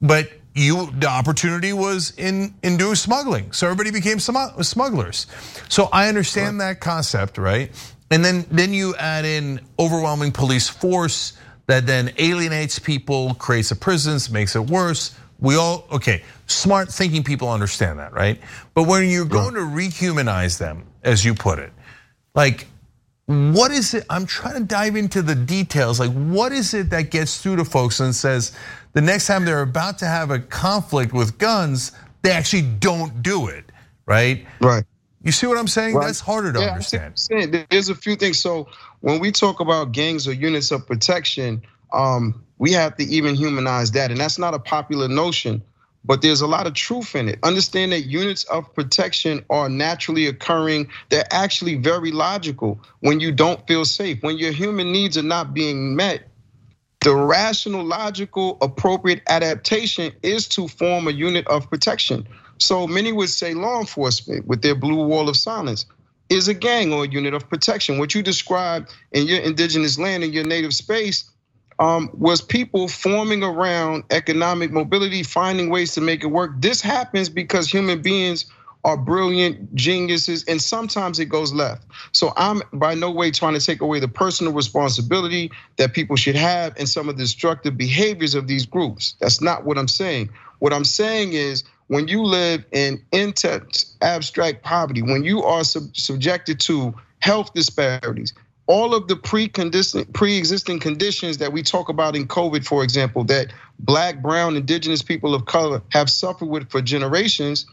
But 0.03 0.31
you, 0.55 0.91
the 0.99 1.09
opportunity 1.09 1.73
was 1.73 2.13
in 2.17 2.55
in 2.63 2.77
doing 2.77 2.95
smuggling, 2.95 3.53
so 3.53 3.67
everybody 3.67 3.91
became 3.91 4.21
smugglers. 4.21 5.27
So 5.69 5.89
I 5.93 6.09
understand 6.09 6.61
that 6.61 6.81
concept, 6.81 7.39
right? 7.39 7.71
And 8.11 8.25
then 8.25 8.47
then 8.51 8.73
you 8.73 8.95
add 8.97 9.25
in 9.25 9.61
overwhelming 9.79 10.31
police 10.31 10.69
force 10.69 11.33
that 11.67 11.87
then 11.87 12.13
alienates 12.19 12.79
people, 12.79 13.35
creates 13.35 13.71
the 13.71 13.75
prisons, 13.75 14.31
makes 14.31 14.55
it 14.55 14.61
worse. 14.61 15.17
We 15.45 15.57
all, 15.57 15.87
okay, 15.93 16.23
smart 16.47 16.89
thinking 16.89 17.23
people 17.23 17.51
understand 17.51 17.99
that, 17.99 18.15
right? 18.15 18.41
But 18.73 18.85
when 18.85 19.11
you're 19.11 19.27
going 19.27 19.55
to 19.55 19.61
rehumanize 19.61 20.59
them, 20.59 20.87
as 21.03 21.23
you 21.23 21.35
put 21.35 21.59
it, 21.59 21.71
like, 22.35 22.67
what 23.27 23.71
is 23.71 23.93
it? 23.93 24.07
I'm 24.09 24.25
trying 24.25 24.55
to 24.55 24.65
dive 24.65 24.97
into 24.97 25.21
the 25.21 25.35
details. 25.35 26.01
Like, 26.01 26.13
what 26.13 26.53
is 26.53 26.73
it 26.73 26.89
that 26.91 27.11
gets 27.11 27.43
through 27.43 27.57
to 27.57 27.65
folks 27.67 28.01
and 28.01 28.15
says 28.15 28.57
the 28.95 29.03
next 29.03 29.27
time 29.27 29.45
they're 29.45 29.61
about 29.61 29.99
to 29.99 30.07
have 30.07 30.31
a 30.31 30.39
conflict 30.39 31.13
with 31.13 31.37
guns, 31.37 31.93
they 32.23 32.31
actually 32.31 32.63
don't 32.63 33.23
do 33.23 33.49
it, 33.49 33.71
right? 34.07 34.47
Right. 34.61 34.85
You 35.23 35.33
see 35.33 35.47
what 35.47 35.59
I'm 35.59 35.69
saying? 35.69 35.95
Right. 35.95 36.07
That's 36.07 36.21
harder 36.21 36.55
to 36.55 36.61
yeah, 36.61 36.67
understand. 36.69 37.67
There's 37.71 37.91
a 37.91 37.95
few 37.95 38.17
things. 38.17 38.39
So 38.39 38.67
when 39.01 39.21
we 39.21 39.31
talk 39.31 39.61
about 39.61 39.93
gangs 39.93 40.27
or 40.27 40.33
units 40.33 40.71
of 40.71 40.87
protection, 40.87 41.63
um, 41.93 42.43
we 42.65 42.73
have 42.73 42.97
to 42.99 43.05
even 43.05 43.37
humanize 43.37 43.93
that. 43.93 44.11
And 44.13 44.21
that's 44.21 44.41
not 44.41 44.55
a 44.55 44.61
popular 44.61 45.09
notion. 45.09 45.63
but 46.05 46.23
there's 46.23 46.43
a 46.43 46.49
lot 46.49 46.67
of 46.67 46.75
truth 46.75 47.17
in 47.17 47.31
it. 47.31 47.39
Understand 47.45 47.93
that 47.93 48.03
units 48.03 48.45
of 48.45 48.73
protection 48.75 49.45
are 49.51 49.71
naturally 49.71 50.27
occurring. 50.27 50.89
They're 51.11 51.33
actually 51.33 51.77
very 51.77 52.13
logical 52.13 52.81
when 53.01 53.21
you 53.21 53.33
don't 53.33 53.67
feel 53.69 53.87
safe, 53.87 54.23
when 54.23 54.39
your 54.39 54.53
human 54.53 54.93
needs 54.93 55.19
are 55.19 55.25
not 55.25 55.55
being 55.55 55.97
met. 55.97 56.29
The 57.03 57.15
rational, 57.17 57.85
logical, 57.85 58.59
appropriate 58.63 59.23
adaptation 59.29 60.13
is 60.23 60.49
to 60.51 60.69
form 60.69 61.09
a 61.09 61.13
unit 61.13 61.47
of 61.49 61.71
protection. 61.71 62.29
So 62.59 62.87
many 62.89 63.13
would 63.13 63.31
say 63.31 63.55
law 63.55 63.81
enforcement 63.81 64.47
with 64.47 64.63
their 64.63 64.75
blue 64.77 65.07
wall 65.07 65.29
of 65.29 65.37
silence 65.37 65.87
is 66.31 66.49
a 66.49 66.55
gang 66.55 66.93
or 66.93 67.05
a 67.05 67.09
unit 67.09 67.35
of 67.35 67.49
protection. 67.49 67.99
What 67.99 68.15
you 68.15 68.23
described 68.23 68.93
in 69.13 69.27
your 69.29 69.41
indigenous 69.41 69.99
land, 69.99 70.25
in 70.25 70.33
your 70.33 70.45
native 70.45 70.75
space, 70.75 71.31
um, 71.79 72.11
was 72.15 72.41
people 72.41 72.89
forming 72.89 73.43
around 73.43 74.05
economic 74.11 74.71
mobility, 74.71 75.23
finding 75.23 75.71
ways 75.71 75.95
to 75.95 76.01
make 76.01 76.23
it 76.23 76.29
work. 76.29 76.53
This 76.59 76.81
happens 76.81 77.29
because 77.29 77.69
human 77.71 78.03
beings 78.03 78.47
are 78.85 78.97
brilliant 78.99 79.75
geniuses, 79.75 80.45
and 80.45 80.61
sometimes 80.61 81.19
it 81.19 81.27
goes 81.27 81.53
left. 81.53 81.87
So 82.13 82.33
I'm 82.37 82.63
by 82.73 82.95
no 82.95 83.11
way 83.11 83.31
trying 83.31 83.55
to 83.55 83.61
take 83.61 83.81
away 83.81 83.99
the 83.99 84.09
personal 84.09 84.53
responsibility 84.53 85.51
that 85.77 85.95
people 85.95 86.17
should 86.17 86.37
have 86.37 86.75
and 86.79 86.89
some 86.89 87.09
of 87.09 87.17
the 87.17 87.23
destructive 87.23 87.77
behaviors 87.79 88.35
of 88.35 88.47
these 88.47 88.67
groups. 88.67 89.15
That's 89.21 89.41
not 89.41 89.65
what 89.65 89.79
I'm 89.79 89.89
saying. 89.89 90.29
What 90.59 90.73
I'm 90.73 90.85
saying 90.85 91.33
is 91.33 91.65
when 91.89 92.09
you 92.09 92.23
live 92.23 92.65
in 92.73 93.03
intense 93.13 93.97
abstract 94.03 94.63
poverty, 94.63 95.03
when 95.03 95.25
you 95.25 95.43
are 95.43 95.65
sub- 95.65 95.97
subjected 95.97 96.61
to 96.61 96.95
health 97.21 97.55
disparities, 97.55 98.35
all 98.67 98.95
of 98.95 99.09
the 99.09 99.17
pre-existing 99.17 100.81
conditions 100.81 101.39
that 101.39 101.53
we 101.53 101.63
talk 101.63 101.89
about 101.89 102.17
in 102.17 102.27
COVID, 102.27 102.65
for 102.65 102.83
example, 102.83 103.25
that 103.25 103.53
black, 103.81 104.23
brown, 104.23 104.57
indigenous 104.57 105.03
people 105.03 105.35
of 105.35 105.45
color 105.47 105.83
have 105.91 106.09
suffered 106.09 106.47
with 106.47 106.71
for 106.71 106.81
generations, 106.81 107.67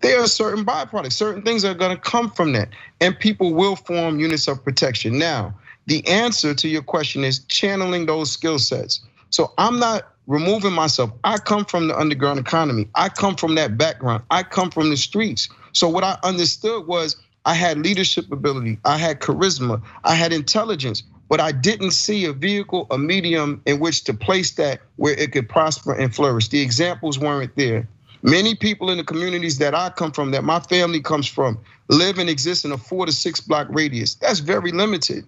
there 0.00 0.20
are 0.20 0.26
certain 0.26 0.64
byproducts, 0.64 1.12
certain 1.12 1.42
things 1.42 1.64
are 1.64 1.74
gonna 1.74 1.96
come 1.96 2.30
from 2.30 2.52
that. 2.54 2.70
And 3.00 3.16
people 3.18 3.54
will 3.54 3.76
form 3.76 4.18
units 4.18 4.48
of 4.48 4.64
protection. 4.64 5.16
Now, 5.16 5.54
the 5.86 6.06
answer 6.08 6.54
to 6.54 6.68
your 6.68 6.82
question 6.82 7.22
is 7.22 7.40
channeling 7.44 8.06
those 8.06 8.32
skill 8.32 8.58
sets. 8.58 9.00
So 9.30 9.52
I'm 9.58 9.78
not 9.78 10.08
removing 10.26 10.72
myself. 10.72 11.12
I 11.24 11.38
come 11.38 11.64
from 11.64 11.88
the 11.88 11.96
underground 11.98 12.40
economy. 12.40 12.88
I 12.96 13.08
come 13.10 13.36
from 13.36 13.54
that 13.56 13.78
background. 13.78 14.24
I 14.30 14.42
come 14.42 14.70
from 14.70 14.90
the 14.90 14.96
streets. 14.96 15.48
So 15.72 15.88
what 15.88 16.04
I 16.04 16.18
understood 16.24 16.86
was 16.86 17.16
I 17.44 17.54
had 17.54 17.78
leadership 17.78 18.30
ability, 18.30 18.78
I 18.84 18.98
had 18.98 19.20
charisma, 19.20 19.82
I 20.04 20.14
had 20.14 20.32
intelligence, 20.32 21.02
but 21.28 21.40
I 21.40 21.50
didn't 21.50 21.92
see 21.92 22.24
a 22.24 22.32
vehicle, 22.32 22.86
a 22.90 22.98
medium 22.98 23.62
in 23.66 23.80
which 23.80 24.04
to 24.04 24.14
place 24.14 24.52
that 24.52 24.80
where 24.96 25.14
it 25.14 25.32
could 25.32 25.48
prosper 25.48 25.92
and 25.92 26.14
flourish. 26.14 26.48
The 26.48 26.60
examples 26.60 27.18
weren't 27.18 27.56
there. 27.56 27.88
Many 28.22 28.54
people 28.54 28.90
in 28.90 28.98
the 28.98 29.04
communities 29.04 29.58
that 29.58 29.74
I 29.74 29.90
come 29.90 30.12
from, 30.12 30.30
that 30.30 30.44
my 30.44 30.60
family 30.60 31.00
comes 31.00 31.26
from, 31.26 31.58
live 31.88 32.18
and 32.18 32.30
exist 32.30 32.64
in 32.64 32.70
a 32.70 32.78
four 32.78 33.06
to 33.06 33.12
six 33.12 33.40
block 33.40 33.66
radius. 33.70 34.14
That's 34.14 34.38
very 34.38 34.70
limited. 34.70 35.26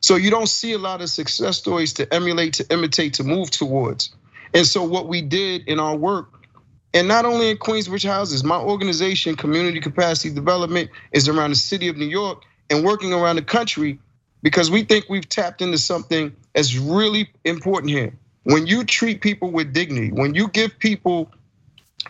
So 0.00 0.16
you 0.16 0.30
don't 0.30 0.48
see 0.48 0.72
a 0.72 0.78
lot 0.78 1.00
of 1.00 1.08
success 1.08 1.56
stories 1.56 1.94
to 1.94 2.12
emulate, 2.12 2.52
to 2.54 2.66
imitate, 2.70 3.14
to 3.14 3.24
move 3.24 3.50
towards. 3.50 4.14
And 4.52 4.66
so 4.66 4.84
what 4.84 5.08
we 5.08 5.22
did 5.22 5.66
in 5.66 5.80
our 5.80 5.96
work 5.96 6.35
and 6.94 7.08
not 7.08 7.24
only 7.24 7.50
in 7.50 7.58
Queensbridge 7.58 8.06
houses, 8.06 8.44
my 8.44 8.58
organization, 8.58 9.36
Community 9.36 9.80
Capacity 9.80 10.34
Development, 10.34 10.90
is 11.12 11.28
around 11.28 11.50
the 11.50 11.56
city 11.56 11.88
of 11.88 11.96
New 11.96 12.06
York 12.06 12.42
and 12.70 12.84
working 12.84 13.12
around 13.12 13.36
the 13.36 13.42
country 13.42 13.98
because 14.42 14.70
we 14.70 14.82
think 14.82 15.06
we've 15.08 15.28
tapped 15.28 15.60
into 15.60 15.78
something 15.78 16.34
that's 16.54 16.76
really 16.76 17.28
important 17.44 17.90
here. 17.90 18.14
When 18.44 18.66
you 18.66 18.84
treat 18.84 19.20
people 19.20 19.50
with 19.50 19.72
dignity, 19.72 20.12
when 20.12 20.34
you 20.34 20.48
give 20.48 20.78
people 20.78 21.30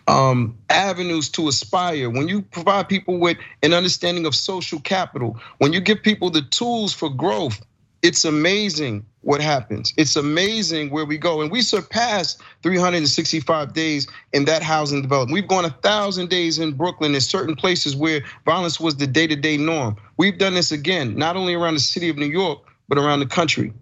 um, 0.06 0.58
avenues 0.68 1.30
to 1.30 1.48
aspire, 1.48 2.10
when 2.10 2.28
you 2.28 2.42
provide 2.42 2.88
people 2.88 3.18
with 3.18 3.38
an 3.62 3.72
understanding 3.72 4.26
of 4.26 4.34
social 4.34 4.80
capital, 4.80 5.38
when 5.58 5.72
you 5.72 5.80
give 5.80 6.02
people 6.02 6.30
the 6.30 6.42
tools 6.42 6.92
for 6.92 7.08
growth, 7.08 7.60
it's 8.02 8.24
amazing 8.24 9.04
what 9.22 9.40
happens. 9.40 9.92
It's 9.96 10.14
amazing 10.14 10.90
where 10.90 11.04
we 11.04 11.18
go. 11.18 11.40
And 11.40 11.50
we 11.50 11.60
surpassed 11.60 12.40
365 12.62 13.72
days 13.72 14.06
in 14.32 14.44
that 14.44 14.62
housing 14.62 15.02
development. 15.02 15.34
We've 15.34 15.48
gone 15.48 15.64
a 15.64 15.70
thousand 15.70 16.30
days 16.30 16.58
in 16.58 16.72
Brooklyn 16.72 17.14
in 17.14 17.20
certain 17.20 17.56
places 17.56 17.96
where 17.96 18.22
violence 18.44 18.78
was 18.78 18.96
the 18.96 19.06
day 19.06 19.26
to 19.26 19.34
day 19.34 19.56
norm. 19.56 19.96
We've 20.16 20.38
done 20.38 20.54
this 20.54 20.70
again, 20.70 21.16
not 21.16 21.36
only 21.36 21.54
around 21.54 21.74
the 21.74 21.80
city 21.80 22.08
of 22.08 22.16
New 22.16 22.26
York, 22.26 22.60
but 22.88 22.98
around 22.98 23.20
the 23.20 23.26
country. 23.26 23.72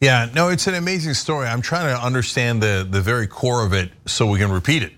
Yeah, 0.00 0.28
no, 0.34 0.48
it's 0.48 0.66
an 0.66 0.74
amazing 0.74 1.14
story. 1.14 1.46
I'm 1.46 1.62
trying 1.62 1.94
to 1.94 2.02
understand 2.02 2.62
the, 2.62 2.86
the 2.88 3.00
very 3.00 3.26
core 3.26 3.64
of 3.64 3.72
it 3.72 3.90
so 4.06 4.26
we 4.26 4.38
can 4.38 4.50
repeat 4.50 4.82
it. 4.82 4.92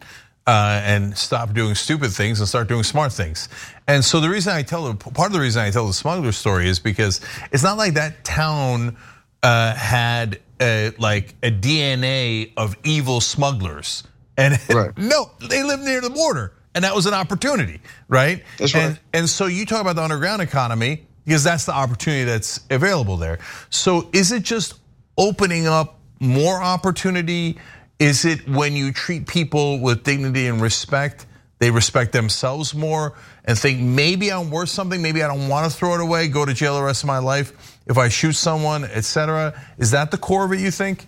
Uh, 0.47 0.81
and 0.85 1.19
stop 1.19 1.53
doing 1.55 1.75
stupid 1.75 2.13
things 2.13 2.39
and 2.39 2.49
start 2.49 2.69
doing 2.69 2.85
smart 2.85 3.13
things. 3.13 3.49
And 3.89 4.05
so 4.05 4.21
the 4.21 4.29
reason 4.29 4.53
I 4.53 4.63
tell 4.63 4.85
the 4.85 4.95
part 4.95 5.27
of 5.27 5.33
the 5.33 5.41
reason 5.41 5.61
I 5.63 5.71
tell 5.71 5.89
the 5.89 5.93
smuggler 5.93 6.31
story 6.31 6.69
is 6.69 6.79
because 6.79 7.21
it's 7.51 7.65
not 7.65 7.77
like 7.77 7.95
that 7.95 8.23
town 8.25 8.97
uh, 9.43 9.75
had 9.75 10.41
a, 10.61 10.93
like 10.99 11.35
a 11.43 11.51
DNA 11.51 12.53
of 12.57 12.77
evil 12.85 13.21
smugglers. 13.21 14.05
And 14.37 14.59
right. 14.75 14.97
no, 14.97 15.31
they 15.41 15.63
live 15.63 15.81
near 15.81 16.01
the 16.01 16.11
border, 16.11 16.53
and 16.75 16.85
that 16.85 16.95
was 16.95 17.07
an 17.07 17.15
opportunity, 17.15 17.81
right? 18.09 18.45
That's 18.59 18.75
right. 18.75 18.85
And, 18.85 19.01
and 19.13 19.29
so 19.29 19.47
you 19.47 19.67
talk 19.67 19.81
about 19.81 19.97
the 19.97 20.03
underground 20.03 20.43
economy 20.43 21.07
because 21.25 21.43
that's 21.43 21.65
the 21.65 21.73
opportunity 21.73 22.25
that's 22.25 22.61
available 22.71 23.17
there. 23.17 23.39
So 23.71 24.09
is 24.13 24.33
it 24.33 24.43
just 24.43 24.75
opening 25.19 25.67
up 25.67 25.99
more 26.21 26.63
opportunity? 26.63 27.59
Is 27.99 28.25
it 28.25 28.47
when 28.49 28.75
you 28.75 28.93
treat 28.93 29.27
people 29.27 29.81
with 29.81 30.05
dignity 30.05 30.47
and 30.47 30.61
respect? 30.61 31.27
They 31.59 31.71
respect 31.71 32.13
themselves 32.13 32.75
more 32.75 33.15
and 33.47 33.59
think 33.59 33.81
maybe 33.81 34.31
I'm 34.31 34.51
worth 34.51 34.69
something, 34.69 35.01
maybe 35.01 35.23
I 35.23 35.29
don't 35.29 35.49
want 35.49 35.71
to 35.71 35.77
throw 35.77 35.95
it 35.95 36.01
away, 36.01 36.29
go 36.29 36.45
to 36.45 36.53
jail 36.53 36.77
the 36.77 36.83
rest 36.83 37.03
of 37.03 37.07
my 37.07 37.19
life 37.19 37.79
if 37.87 37.97
I 37.97 38.09
shoot 38.09 38.33
someone, 38.33 38.85
etc. 38.85 39.59
Is 39.79 39.93
that 39.93 40.11
the 40.11 40.19
core 40.19 40.45
of 40.45 40.53
it, 40.53 40.61
you 40.61 40.71
think? 40.71 41.07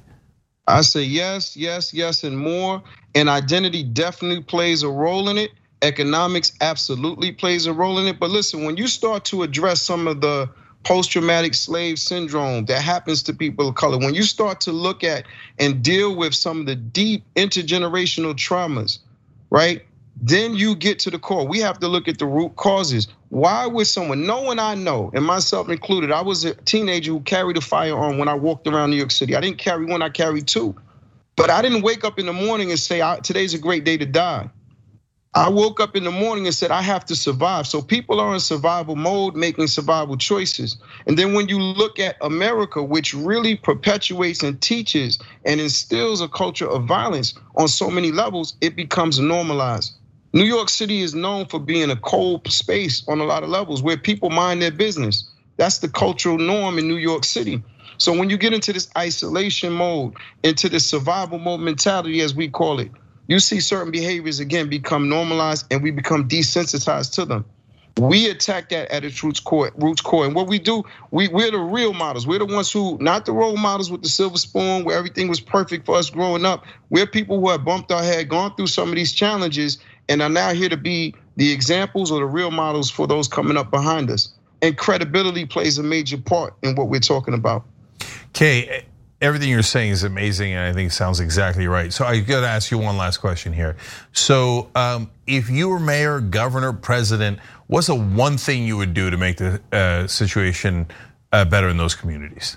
I 0.67 0.81
say 0.81 1.03
yes, 1.03 1.57
yes, 1.57 1.93
yes, 1.93 2.25
and 2.25 2.39
more. 2.39 2.83
And 3.15 3.29
identity 3.29 3.83
definitely 3.83 4.43
plays 4.43 4.83
a 4.83 4.89
role 4.89 5.29
in 5.29 5.37
it. 5.37 5.51
Economics 5.83 6.53
absolutely 6.61 7.33
plays 7.33 7.67
a 7.67 7.73
role 7.73 7.99
in 7.99 8.07
it. 8.07 8.19
But 8.19 8.31
listen, 8.31 8.65
when 8.65 8.77
you 8.77 8.87
start 8.87 9.25
to 9.27 9.43
address 9.43 9.83
some 9.83 10.07
of 10.07 10.21
the 10.21 10.49
post 10.89 11.11
traumatic 11.11 11.53
slave 11.53 11.99
syndrome 11.99 12.65
that 12.65 12.81
happens 12.81 13.23
to 13.23 13.35
people 13.35 13.69
of 13.69 13.75
color, 13.75 13.99
when 13.99 14.15
you 14.15 14.23
start 14.23 14.59
to 14.59 14.73
look 14.73 15.05
at 15.05 15.27
and 15.59 15.83
deal 15.83 16.17
with 16.17 16.35
some 16.35 16.61
of 16.61 16.67
the 16.67 16.75
deep 16.75 17.23
intergenerational 17.37 18.33
traumas, 18.33 18.99
right? 19.51 19.83
Then 20.23 20.55
you 20.55 20.75
get 20.75 20.99
to 21.01 21.11
the 21.11 21.19
core. 21.19 21.47
We 21.47 21.59
have 21.61 21.79
to 21.81 21.89
look 21.89 22.09
at 22.09 22.19
the 22.19 22.25
root 22.25 22.57
causes. 22.57 23.07
Why 23.29 23.67
would 23.67 23.87
someone, 23.87 24.27
no 24.27 24.41
one 24.41 24.59
I 24.59 24.77
know, 24.77 25.11
and 25.13 25.27
myself 25.27 25.69
included, 25.69 26.11
I 26.11 26.23
was 26.23 26.47
a 26.47 26.55
teenager 26.55 27.13
who 27.13 27.21
carried 27.21 27.59
a 27.59 27.61
firearm 27.61 28.17
when 28.17 28.29
I 28.29 28.35
walked 28.35 28.67
around 28.67 28.89
New 28.89 28.97
York 28.97 29.11
City. 29.11 29.37
I 29.37 29.43
didn't 29.43 29.59
carry 29.59 29.85
one, 29.85 30.01
I 30.01 30.09
carried 30.09 30.49
two. 30.49 30.75
But 31.37 31.51
I 31.51 31.61
didn't 31.61 31.83
wake 31.83 32.03
up 32.03 32.19
in 32.19 32.25
the 32.25 32.33
morning 32.33 32.71
and 32.71 32.81
say, 32.81 33.03
today's 33.23 33.53
a 33.53 33.59
great 33.59 33.85
day 33.85 33.99
to 33.99 34.07
die. 34.07 34.49
I 35.35 35.49
woke 35.49 35.79
up 35.79 35.95
in 35.95 36.05
the 36.05 36.11
morning 36.11 36.47
and 36.47 36.55
said, 36.55 36.71
I 36.71 36.83
have 36.83 37.05
to 37.07 37.17
survive. 37.17 37.67
So 37.67 37.83
people 37.83 38.19
are 38.19 38.35
in 38.35 38.41
survival 38.41 38.97
mode, 38.97 39.37
making 39.37 39.69
survival 39.69 40.17
choices. 40.17 40.77
And 41.07 41.19
then 41.19 41.35
when 41.35 41.49
you 41.49 41.61
look 41.61 41.99
at 41.99 42.17
America, 42.23 42.83
which 42.83 43.15
really 43.15 43.55
perpetuates 43.57 44.43
and 44.43 44.61
teaches 44.61 45.19
and 45.45 45.61
instills 45.61 46.21
a 46.21 46.29
culture 46.29 46.69
of 46.69 46.87
violence 46.87 47.35
on 47.57 47.69
so 47.69 47.91
many 47.91 48.11
levels, 48.11 48.57
it 48.61 48.75
becomes 48.75 49.21
normalized. 49.21 49.93
New 50.33 50.45
York 50.45 50.69
City 50.69 51.01
is 51.01 51.15
known 51.15 51.47
for 51.47 51.61
being 51.61 51.91
a 51.91 51.97
cold 51.97 52.51
space 52.51 53.05
on 53.09 53.21
a 53.21 53.25
lot 53.25 53.43
of 53.43 53.49
levels 53.51 53.83
where 53.83 53.97
people 53.97 54.31
mind 54.31 54.61
their 54.61 54.71
business. 54.71 55.29
That's 55.57 55.79
the 55.79 55.89
cultural 55.89 56.39
norm 56.39 56.79
in 56.79 56.89
New 56.89 56.97
York 56.97 57.25
City. 57.25 57.63
So 57.99 58.17
when 58.17 58.31
you 58.31 58.37
get 58.37 58.53
into 58.53 58.73
this 58.73 58.89
isolation 58.97 59.73
mode, 59.73 60.15
into 60.43 60.69
this 60.69 60.87
survival 60.87 61.39
mode 61.39 61.61
mentality, 61.61 62.21
as 62.23 62.35
we 62.35 62.49
call 62.49 62.81
it, 62.81 62.91
you 63.29 63.39
see 63.39 63.61
certain 63.61 63.93
behaviors 63.93 64.41
again 64.41 64.69
become 64.69 65.09
normalized 65.09 65.67
and 65.71 65.83
we 65.83 65.91
become 65.91 66.29
desensitized 66.29 67.13
to 67.15 67.25
them. 67.25 67.45
We 67.99 68.31
attack 68.31 68.69
that 68.69 68.91
at 68.91 69.05
its 69.05 69.23
roots 69.25 69.41
core, 69.41 69.73
roots 69.77 70.01
core. 70.01 70.25
And 70.25 70.35
what 70.35 70.47
we 70.47 70.59
do, 70.59 70.85
we, 71.11 71.29
we're 71.29 71.51
the 71.51 71.59
real 71.59 71.93
models. 71.93 72.27
We're 72.27 72.39
the 72.39 72.47
ones 72.47 72.71
who, 72.71 72.97
not 73.01 73.27
the 73.27 73.33
role 73.33 73.57
models 73.57 73.91
with 73.91 74.03
the 74.03 74.09
silver 74.09 74.39
spoon, 74.39 74.85
where 74.85 74.97
everything 74.97 75.29
was 75.29 75.41
perfect 75.41 75.85
for 75.85 75.97
us 75.97 76.09
growing 76.09 76.45
up. 76.45 76.65
We're 76.91 77.07
people 77.07 77.41
who 77.41 77.49
have 77.51 77.65
bumped 77.65 77.91
our 77.91 78.03
head, 78.03 78.29
gone 78.29 78.55
through 78.55 78.69
some 78.69 78.89
of 78.89 78.95
these 78.95 79.13
challenges, 79.13 79.79
and 80.09 80.23
are 80.23 80.29
now 80.29 80.53
here 80.53 80.69
to 80.69 80.77
be 80.77 81.15
the 81.37 81.53
examples 81.53 82.13
or 82.13 82.21
the 82.21 82.27
real 82.27 82.53
models 82.53 82.89
for 82.89 83.09
those 83.09 83.27
coming 83.27 83.57
up 83.57 83.71
behind 83.71 84.11
us. 84.11 84.33
And 84.63 84.79
credibility 84.79 85.45
plays 85.45 85.77
a 85.77 85.83
major 85.83 86.19
part 86.19 86.55
in 86.63 86.77
what 86.77 86.89
we're 86.89 87.01
talking 87.01 87.35
about. 87.35 87.65
Kay, 88.33 88.85
everything 89.21 89.49
you're 89.49 89.63
saying 89.63 89.91
is 89.91 90.05
amazing, 90.05 90.53
and 90.53 90.65
I 90.65 90.73
think 90.73 90.91
it 90.91 90.95
sounds 90.95 91.21
exactly 91.21 91.67
right. 91.67 91.93
So 91.93 92.05
I 92.05 92.21
got 92.21 92.41
to 92.41 92.47
ask 92.47 92.71
you 92.71 92.79
one 92.79 92.97
last 92.97 93.19
question 93.19 93.53
here. 93.53 93.77
So 94.13 94.71
um, 94.75 95.11
if 95.27 95.51
you 95.51 95.69
were 95.69 95.81
mayor, 95.81 96.21
governor, 96.21 96.73
president, 96.73 97.39
what's 97.67 97.89
the 97.89 97.95
one 97.95 98.39
thing 98.39 98.65
you 98.65 98.77
would 98.77 98.95
do 98.95 99.11
to 99.11 99.17
make 99.17 99.37
the 99.37 99.61
uh, 99.73 100.07
situation 100.07 100.87
uh, 101.33 101.45
better 101.45 101.69
in 101.69 101.77
those 101.77 101.95
communities? 101.95 102.57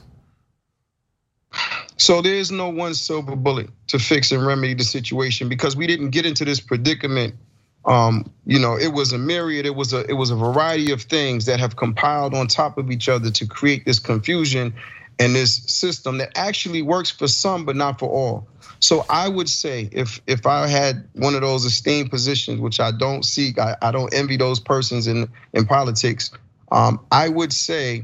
So 1.97 2.21
there's 2.21 2.51
no 2.51 2.69
one 2.69 2.93
silver 2.93 3.35
bullet 3.35 3.69
to 3.87 3.99
fix 3.99 4.31
and 4.31 4.45
remedy 4.45 4.73
the 4.73 4.83
situation 4.83 5.49
because 5.49 5.75
we 5.75 5.85
didn't 5.85 6.11
get 6.11 6.25
into 6.25 6.45
this 6.45 6.59
predicament. 6.59 7.35
Um, 7.83 8.31
you 8.45 8.59
know, 8.59 8.77
it 8.77 8.93
was 8.93 9.11
a 9.11 9.17
myriad, 9.17 9.65
it 9.65 9.75
was 9.75 9.91
a 9.91 10.05
it 10.05 10.13
was 10.13 10.29
a 10.29 10.35
variety 10.35 10.91
of 10.91 11.01
things 11.01 11.45
that 11.45 11.59
have 11.59 11.75
compiled 11.75 12.33
on 12.33 12.47
top 12.47 12.77
of 12.77 12.91
each 12.91 13.09
other 13.09 13.31
to 13.31 13.45
create 13.45 13.85
this 13.85 13.99
confusion 13.99 14.73
and 15.21 15.35
this 15.35 15.57
system 15.67 16.17
that 16.17 16.31
actually 16.35 16.81
works 16.81 17.11
for 17.11 17.27
some 17.27 17.63
but 17.63 17.75
not 17.75 17.99
for 17.99 18.09
all. 18.09 18.47
So 18.79 19.05
I 19.07 19.27
would 19.29 19.47
say 19.47 19.87
if 19.91 20.19
if 20.25 20.47
I 20.47 20.65
had 20.65 21.07
one 21.13 21.35
of 21.35 21.41
those 21.41 21.63
esteemed 21.63 22.09
positions, 22.09 22.59
which 22.59 22.79
I 22.79 22.89
don't 22.89 23.23
seek, 23.23 23.59
I, 23.59 23.77
I 23.83 23.91
don't 23.91 24.11
envy 24.11 24.35
those 24.35 24.59
persons 24.59 25.05
in 25.05 25.29
in 25.53 25.67
politics. 25.67 26.31
Um, 26.71 26.99
I 27.11 27.29
would 27.29 27.53
say 27.53 28.03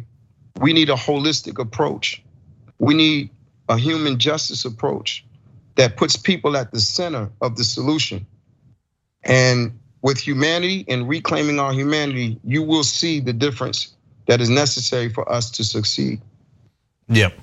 we 0.62 0.74
need 0.74 0.90
a 0.92 0.96
holistic 0.96 1.58
approach. 1.58 2.22
We 2.78 2.94
need 2.94 3.32
a 3.68 3.78
human 3.78 4.20
justice 4.20 4.64
approach 4.64 5.26
that 5.76 5.98
puts 5.98 6.16
people 6.16 6.56
at 6.56 6.72
the 6.72 6.80
center 6.80 7.32
of 7.42 7.56
the 7.56 7.64
solution. 7.64 8.28
And 9.24 9.80
with 10.04 10.20
humanity 10.20 10.86
and 10.88 11.10
reclaiming 11.10 11.60
our 11.60 11.74
humanity, 11.74 12.40
you 12.44 12.62
will 12.62 12.84
see 12.84 13.20
the 13.20 13.34
difference 13.34 13.96
that 14.28 14.40
is 14.40 14.50
necessary 14.50 15.10
for 15.10 15.30
us 15.32 15.50
to 15.52 15.64
succeed. 15.64 16.22
Yep. 17.10 17.40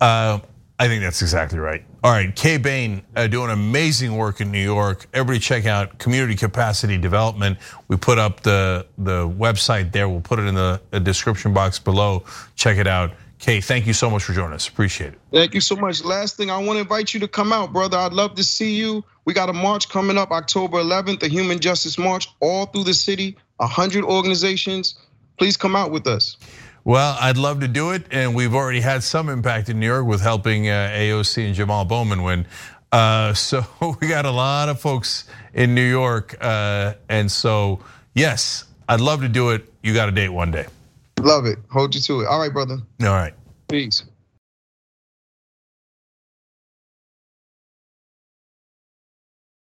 Uh, 0.00 0.38
I 0.78 0.88
think 0.88 1.02
that's 1.02 1.20
exactly 1.20 1.58
right. 1.58 1.84
All 2.02 2.10
right, 2.10 2.34
Kay 2.34 2.56
Bain 2.56 3.02
uh, 3.14 3.26
doing 3.26 3.50
amazing 3.50 4.16
work 4.16 4.40
in 4.40 4.50
New 4.50 4.62
York. 4.62 5.06
Everybody 5.12 5.38
check 5.38 5.66
out 5.66 5.98
Community 5.98 6.34
Capacity 6.34 6.96
Development. 6.96 7.58
We 7.88 7.98
put 7.98 8.18
up 8.18 8.40
the 8.40 8.86
the 8.96 9.28
website 9.28 9.92
there. 9.92 10.08
We'll 10.08 10.22
put 10.22 10.38
it 10.38 10.46
in 10.46 10.54
the 10.54 10.80
description 11.02 11.52
box 11.52 11.78
below. 11.78 12.24
Check 12.56 12.78
it 12.78 12.86
out. 12.86 13.12
Kay, 13.38 13.60
thank 13.60 13.86
you 13.86 13.92
so 13.92 14.08
much 14.08 14.24
for 14.24 14.32
joining 14.32 14.52
us. 14.52 14.68
Appreciate 14.68 15.14
it. 15.14 15.20
Thank 15.32 15.54
you 15.54 15.60
so 15.60 15.74
much. 15.74 16.04
Last 16.04 16.36
thing, 16.36 16.50
I 16.50 16.58
want 16.58 16.76
to 16.76 16.80
invite 16.80 17.14
you 17.14 17.20
to 17.20 17.28
come 17.28 17.52
out, 17.52 17.72
brother. 17.72 17.96
I'd 17.96 18.12
love 18.12 18.34
to 18.34 18.44
see 18.44 18.74
you. 18.74 19.02
We 19.24 19.32
got 19.32 19.48
a 19.48 19.54
march 19.54 19.88
coming 19.88 20.18
up 20.18 20.30
October 20.30 20.78
11th, 20.78 21.20
the 21.20 21.28
Human 21.28 21.58
Justice 21.58 21.96
March, 21.98 22.28
all 22.40 22.66
through 22.66 22.84
the 22.84 22.94
city. 22.94 23.36
100 23.56 24.04
organizations. 24.04 24.94
Please 25.38 25.56
come 25.56 25.74
out 25.74 25.90
with 25.90 26.06
us. 26.06 26.36
Well, 26.84 27.16
I'd 27.20 27.36
love 27.36 27.60
to 27.60 27.68
do 27.68 27.90
it, 27.90 28.06
and 28.10 28.34
we've 28.34 28.54
already 28.54 28.80
had 28.80 29.02
some 29.02 29.28
impact 29.28 29.68
in 29.68 29.78
New 29.78 29.86
York 29.86 30.06
with 30.06 30.22
helping 30.22 30.68
uh, 30.68 30.90
AOC 30.92 31.46
and 31.46 31.54
Jamal 31.54 31.84
Bowman 31.84 32.22
win. 32.22 32.46
Uh, 32.90 33.34
so 33.34 33.64
we 34.00 34.08
got 34.08 34.24
a 34.24 34.30
lot 34.30 34.68
of 34.68 34.80
folks 34.80 35.24
in 35.52 35.74
New 35.74 35.88
York, 35.88 36.36
uh, 36.40 36.94
and 37.08 37.30
so 37.30 37.80
yes, 38.14 38.64
I'd 38.88 39.00
love 39.00 39.20
to 39.20 39.28
do 39.28 39.50
it. 39.50 39.70
You 39.82 39.94
got 39.94 40.08
a 40.08 40.12
date 40.12 40.30
one 40.30 40.50
day. 40.50 40.66
Love 41.20 41.46
it. 41.46 41.58
Hold 41.70 41.94
you 41.94 42.00
to 42.00 42.20
it. 42.22 42.26
All 42.26 42.40
right, 42.40 42.52
brother. 42.52 42.78
All 43.02 43.08
right. 43.08 43.34
Peace. 43.68 44.04